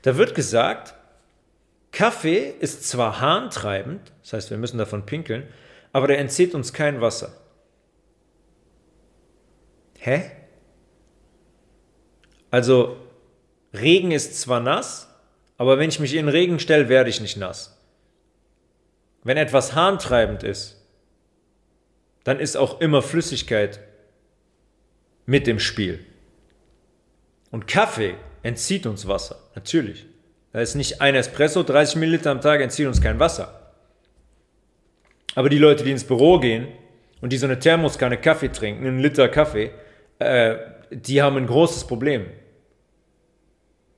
[0.02, 0.94] Da wird gesagt,
[1.90, 5.44] Kaffee ist zwar harntreibend, das heißt, wir müssen davon pinkeln,
[5.92, 7.32] aber der entzieht uns kein Wasser.
[10.06, 10.30] Hä?
[12.52, 12.96] Also,
[13.74, 15.08] Regen ist zwar nass,
[15.58, 17.76] aber wenn ich mich in Regen stelle, werde ich nicht nass.
[19.24, 20.80] Wenn etwas harntreibend ist,
[22.22, 23.80] dann ist auch immer Flüssigkeit
[25.26, 26.06] mit im Spiel.
[27.50, 30.06] Und Kaffee entzieht uns Wasser, natürlich.
[30.52, 33.72] Da ist nicht ein Espresso, 30 Milliliter am Tag entzieht uns kein Wasser.
[35.34, 36.68] Aber die Leute, die ins Büro gehen
[37.20, 39.72] und die so eine Thermoskanne Kaffee trinken, einen Liter Kaffee,
[40.18, 40.56] äh,
[40.90, 42.26] die haben ein großes Problem.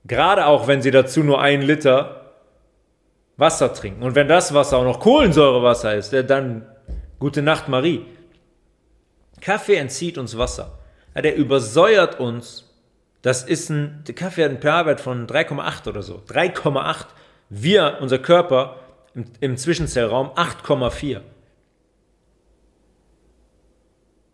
[0.05, 2.19] Gerade auch, wenn sie dazu nur einen Liter
[3.37, 4.03] Wasser trinken.
[4.03, 6.67] Und wenn das Wasser auch noch Kohlensäurewasser ist, dann
[7.19, 8.05] gute Nacht, Marie.
[9.41, 10.79] Kaffee entzieht uns Wasser.
[11.15, 12.65] Ja, der übersäuert uns.
[13.23, 16.23] Das ist ein, der Kaffee hat einen pH-Wert von 3,8 oder so.
[16.29, 17.07] 3,8.
[17.49, 18.77] Wir, unser Körper,
[19.15, 21.21] im, im Zwischenzellraum 8,4.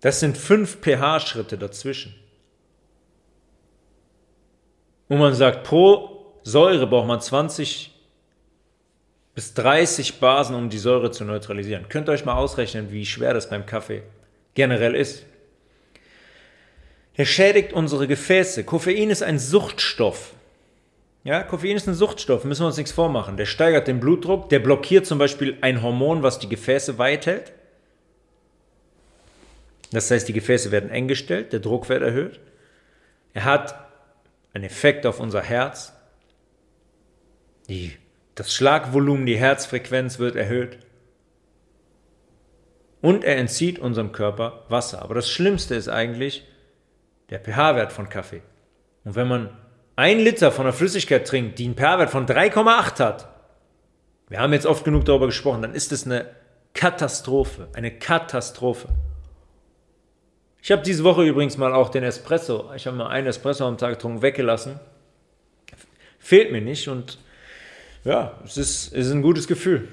[0.04, 2.14] Das sind fünf pH-Schritte dazwischen.
[5.08, 7.90] Und man sagt, pro Säure braucht man 20
[9.34, 11.88] bis 30 Basen, um die Säure zu neutralisieren.
[11.88, 14.02] Könnt ihr euch mal ausrechnen, wie schwer das beim Kaffee
[14.52, 15.24] generell ist.
[17.16, 18.64] Der schädigt unsere Gefäße.
[18.64, 20.34] Koffein ist ein Suchtstoff.
[21.22, 23.38] Ja, Koffein ist ein Suchtstoff, müssen wir uns nichts vormachen.
[23.38, 27.54] Der steigert den Blutdruck, der blockiert zum Beispiel ein Hormon, was die Gefäße weit hält.
[29.94, 32.40] Das heißt, die Gefäße werden eng gestellt, der Druck wird erhöht.
[33.32, 33.74] Er hat
[34.52, 35.92] einen Effekt auf unser Herz.
[37.68, 37.92] Die,
[38.34, 40.78] das Schlagvolumen, die Herzfrequenz wird erhöht.
[43.00, 45.02] Und er entzieht unserem Körper Wasser.
[45.02, 46.46] Aber das Schlimmste ist eigentlich
[47.30, 48.42] der pH-Wert von Kaffee.
[49.04, 49.56] Und wenn man
[49.96, 53.28] ein Liter von einer Flüssigkeit trinkt, die einen pH-Wert von 3,8 hat,
[54.28, 56.26] wir haben jetzt oft genug darüber gesprochen, dann ist es eine
[56.72, 57.68] Katastrophe.
[57.74, 58.88] Eine Katastrophe.
[60.64, 63.76] Ich habe diese Woche übrigens mal auch den Espresso, ich habe mal einen Espresso am
[63.76, 64.80] Tag getrunken, weggelassen.
[66.18, 67.18] Fehlt mir nicht und
[68.02, 69.86] ja, es ist, ist ein gutes Gefühl.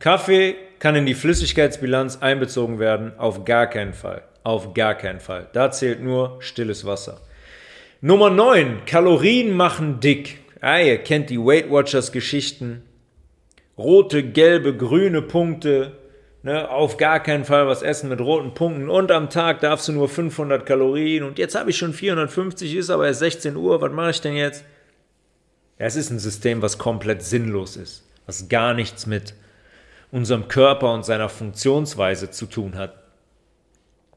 [0.00, 4.24] Kaffee kann in die Flüssigkeitsbilanz einbezogen werden, auf gar keinen Fall.
[4.42, 5.46] Auf gar keinen Fall.
[5.52, 7.20] Da zählt nur stilles Wasser.
[8.00, 8.84] Nummer 9.
[8.84, 10.40] Kalorien machen dick.
[10.60, 12.82] Ah, ihr kennt die Weight Watchers Geschichten.
[13.76, 15.92] Rote, gelbe, grüne Punkte,
[16.42, 19.92] Ne, auf gar keinen Fall was essen mit roten Punkten und am Tag darfst du
[19.92, 23.90] nur 500 Kalorien und jetzt habe ich schon 450, ist aber erst 16 Uhr, was
[23.90, 24.64] mache ich denn jetzt?
[25.78, 29.34] Es ist ein System, was komplett sinnlos ist, was gar nichts mit
[30.12, 32.94] unserem Körper und seiner Funktionsweise zu tun hat.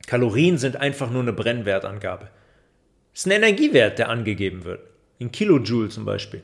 [0.06, 2.30] Kalorien sind einfach nur eine Brennwertangabe.
[3.14, 4.82] Es ist ein Energiewert, der angegeben wird.
[5.18, 6.44] In Kilojoule zum Beispiel.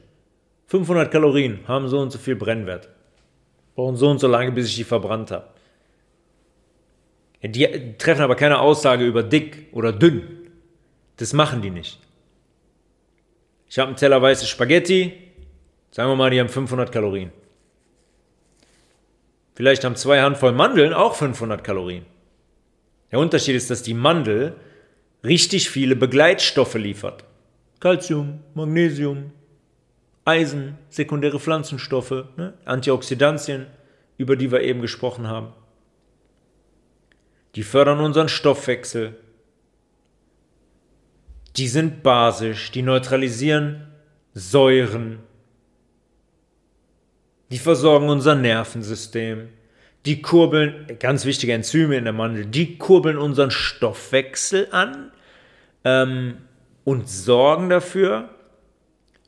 [0.68, 2.90] 500 Kalorien haben so und so viel Brennwert.
[3.76, 5.48] Brauchen so und so lange, bis ich die verbrannt habe.
[7.44, 10.50] Die treffen aber keine Aussage über dick oder dünn.
[11.18, 12.00] Das machen die nicht.
[13.70, 15.14] Ich habe einen Teller weiße Spaghetti.
[15.92, 17.32] Sagen wir mal, die haben 500 Kalorien.
[19.56, 22.06] Vielleicht haben zwei Handvoll Mandeln auch 500 Kalorien.
[23.12, 24.56] Der Unterschied ist, dass die Mandel
[25.24, 27.24] richtig viele Begleitstoffe liefert.
[27.80, 29.32] Calcium, Magnesium,
[30.26, 32.54] Eisen, sekundäre Pflanzenstoffe, ne?
[32.66, 33.68] Antioxidantien,
[34.18, 35.54] über die wir eben gesprochen haben.
[37.58, 39.16] Die fördern unseren Stoffwechsel.
[41.56, 43.88] Die sind basisch, die neutralisieren
[44.36, 45.18] Säuren.
[47.50, 49.50] Die versorgen unser Nervensystem.
[50.06, 55.12] Die kurbeln, ganz wichtige Enzyme in der Mandel, die kurbeln unseren Stoffwechsel an
[55.84, 56.38] ähm,
[56.84, 58.30] und sorgen dafür,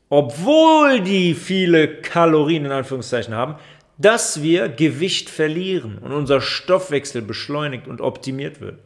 [0.08, 3.56] obwohl die viele Kalorien in Anführungszeichen haben,
[4.00, 8.78] dass wir Gewicht verlieren und unser Stoffwechsel beschleunigt und optimiert wird.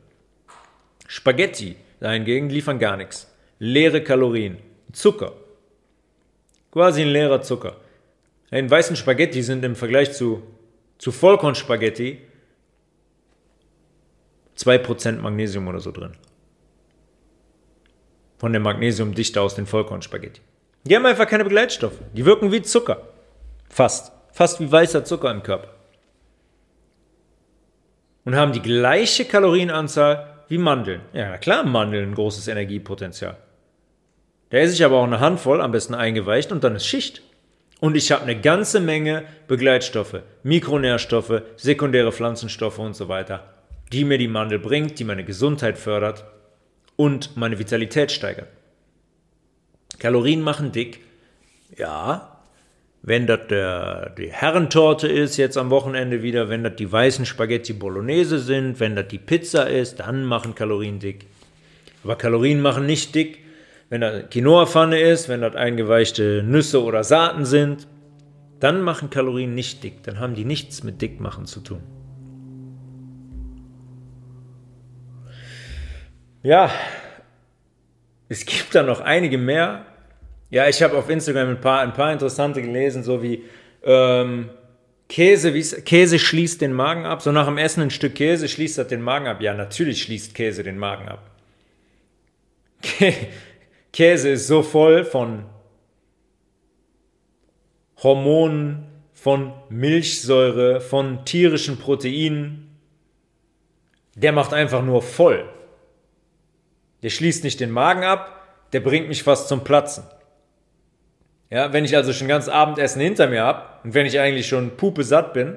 [1.06, 3.32] Spaghetti dahingegen liefern gar nichts.
[3.60, 4.58] Leere Kalorien.
[4.92, 5.32] Zucker.
[6.72, 7.76] Quasi ein leerer Zucker.
[8.50, 10.42] In weißen Spaghetti sind im Vergleich zu,
[10.98, 12.18] zu Vollkornspaghetti
[14.58, 16.12] 2% Magnesium oder so drin.
[18.38, 20.40] Von der Magnesiumdichte aus den Vollkornspaghetti.
[20.82, 22.00] Die haben einfach keine Begleitstoffe.
[22.14, 23.08] Die wirken wie Zucker.
[23.68, 25.68] Fast fast wie weißer Zucker im Körper.
[28.24, 31.03] Und haben die gleiche Kalorienanzahl wie Mandeln.
[31.12, 33.37] Ja, klar, Mandeln großes Energiepotenzial.
[34.51, 37.22] Da esse ich aber auch eine Handvoll, am besten eingeweicht, und dann ist Schicht.
[37.80, 43.55] Und ich habe eine ganze Menge Begleitstoffe, Mikronährstoffe, sekundäre Pflanzenstoffe und so weiter,
[43.93, 46.24] die mir die Mandel bringt, die meine Gesundheit fördert
[46.97, 48.49] und meine Vitalität steigert.
[49.99, 51.01] Kalorien machen dick,
[51.76, 52.34] Ja,
[53.07, 53.40] wenn das
[54.16, 58.96] die Herrentorte ist, jetzt am Wochenende wieder, wenn das die weißen Spaghetti Bolognese sind, wenn
[58.96, 61.26] das die Pizza ist, dann machen Kalorien dick.
[62.02, 63.40] Aber Kalorien machen nicht dick,
[63.90, 67.86] wenn das Quinoa-Pfanne ist, wenn das eingeweichte Nüsse oder Saaten sind,
[68.59, 70.02] dann machen Kalorien nicht dick.
[70.05, 71.82] Dann haben die nichts mit Dickmachen zu tun.
[76.42, 76.70] Ja,
[78.30, 79.84] es gibt da noch einige mehr.
[80.51, 83.45] Ja, ich habe auf Instagram ein paar, ein paar interessante gelesen, so wie
[83.82, 84.51] ähm,
[85.09, 87.22] Käse, Käse schließt den Magen ab.
[87.22, 89.40] So nach dem Essen ein Stück Käse schließt das den Magen ab.
[89.40, 91.30] Ja, natürlich schließt Käse den Magen ab.
[93.92, 95.47] Käse ist so voll von
[98.03, 102.76] Hormonen, von Milchsäure, von tierischen Proteinen.
[104.14, 105.49] Der macht einfach nur voll.
[107.03, 110.05] Der schließt nicht den Magen ab, der bringt mich fast zum Platzen.
[111.55, 114.76] Ja, wenn ich also schon ganz Abendessen hinter mir habe und wenn ich eigentlich schon
[114.76, 115.57] pupe satt bin,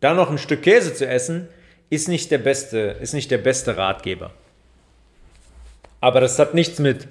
[0.00, 1.48] dann noch ein Stück Käse zu essen,
[1.90, 4.32] ist nicht der beste, ist nicht der beste Ratgeber.
[6.00, 7.06] Aber das hat nichts mit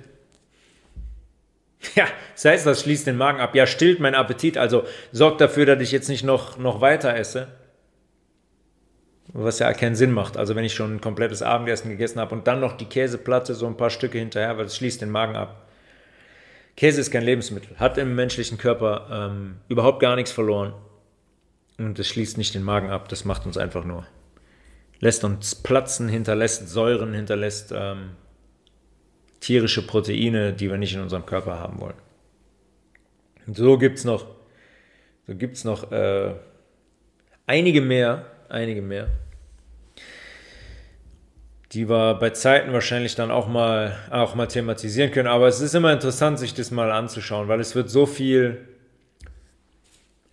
[1.96, 3.56] Ja, das heißt, das schließt den Magen ab.
[3.56, 4.84] Ja, stillt meinen Appetit, also
[5.14, 7.48] sorgt dafür, dass ich jetzt nicht noch, noch weiter esse.
[9.32, 10.36] Was ja keinen Sinn macht.
[10.36, 13.68] Also wenn ich schon ein komplettes Abendessen gegessen habe und dann noch die Käseplatte, so
[13.68, 15.71] ein paar Stücke hinterher, weil es schließt den Magen ab.
[16.76, 20.74] Käse ist kein Lebensmittel, hat im menschlichen Körper ähm, überhaupt gar nichts verloren.
[21.78, 24.06] Und es schließt nicht den Magen ab, das macht uns einfach nur.
[25.00, 28.12] Lässt uns platzen, hinterlässt Säuren, hinterlässt ähm,
[29.40, 31.96] tierische Proteine, die wir nicht in unserem Körper haben wollen.
[33.48, 34.28] Und so gibt es noch,
[35.28, 36.36] so gibt's noch äh,
[37.48, 39.10] einige mehr, einige mehr,
[41.74, 45.28] die wir bei Zeiten wahrscheinlich dann auch mal, auch mal thematisieren können.
[45.28, 48.68] Aber es ist immer interessant, sich das mal anzuschauen, weil es wird so viel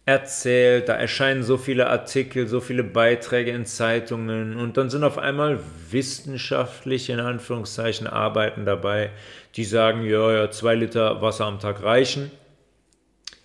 [0.05, 5.18] erzählt, da erscheinen so viele Artikel, so viele Beiträge in Zeitungen und dann sind auf
[5.18, 5.61] einmal
[5.91, 9.11] wissenschaftliche, in Anführungszeichen, Arbeiten dabei,
[9.55, 12.30] die sagen, ja, ja, zwei Liter Wasser am Tag reichen.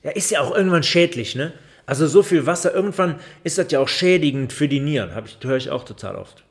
[0.03, 1.51] Ja, ist ja auch irgendwann schädlich, ne?
[1.85, 5.57] Also so viel Wasser, irgendwann ist das ja auch schädigend für die Nieren, ich, höre
[5.57, 6.45] ich auch total oft.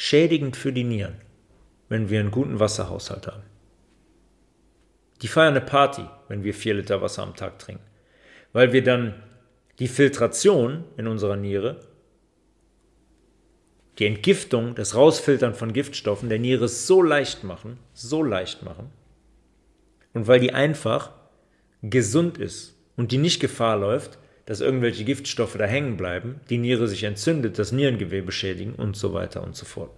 [0.00, 1.16] Schädigend für die Nieren,
[1.88, 3.42] wenn wir einen guten Wasserhaushalt haben.
[5.20, 7.90] Die feiern eine Party, wenn wir vier Liter Wasser am Tag trinken
[8.52, 9.14] weil wir dann
[9.78, 11.80] die Filtration in unserer Niere,
[13.98, 18.90] die Entgiftung, das Rausfiltern von Giftstoffen der Niere so leicht machen, so leicht machen,
[20.12, 21.12] und weil die einfach
[21.82, 24.18] gesund ist und die nicht Gefahr läuft,
[24.50, 29.14] dass irgendwelche Giftstoffe da hängen bleiben, die Niere sich entzündet, das Nierengewebe schädigen und so
[29.14, 29.92] weiter und so fort.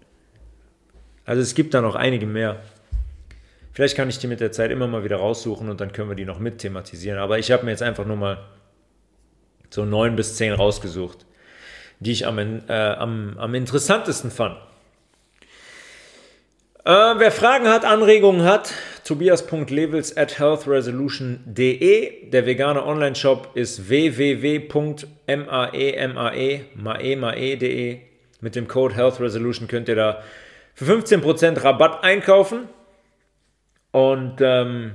[1.25, 2.61] Also es gibt da noch einige mehr
[3.73, 6.15] Vielleicht kann ich die mit der Zeit immer mal wieder raussuchen und dann können wir
[6.15, 7.19] die noch mit thematisieren.
[7.19, 8.45] Aber ich habe mir jetzt einfach nur mal
[9.71, 11.25] so neun bis zehn rausgesucht,
[11.99, 14.59] die ich am, äh, am, am interessantesten fand.
[16.85, 18.75] Äh, wer Fragen hat, Anregungen hat,
[19.05, 22.31] tobias.levels at healthresolution.de.
[22.31, 24.73] Der vegane Online-Shop ist www.maemae.de.
[28.41, 30.23] Mit dem Code healthresolution könnt ihr da
[30.75, 32.69] für 15% Rabatt einkaufen.
[33.93, 34.93] Und ähm,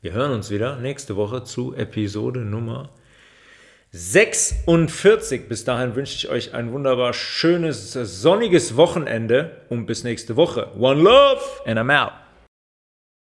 [0.00, 2.90] wir hören uns wieder nächste Woche zu Episode Nummer
[3.92, 5.48] 46.
[5.48, 10.72] Bis dahin wünsche ich euch ein wunderbar schönes, sonniges Wochenende und bis nächste Woche.
[10.78, 12.25] One Love and I'm out.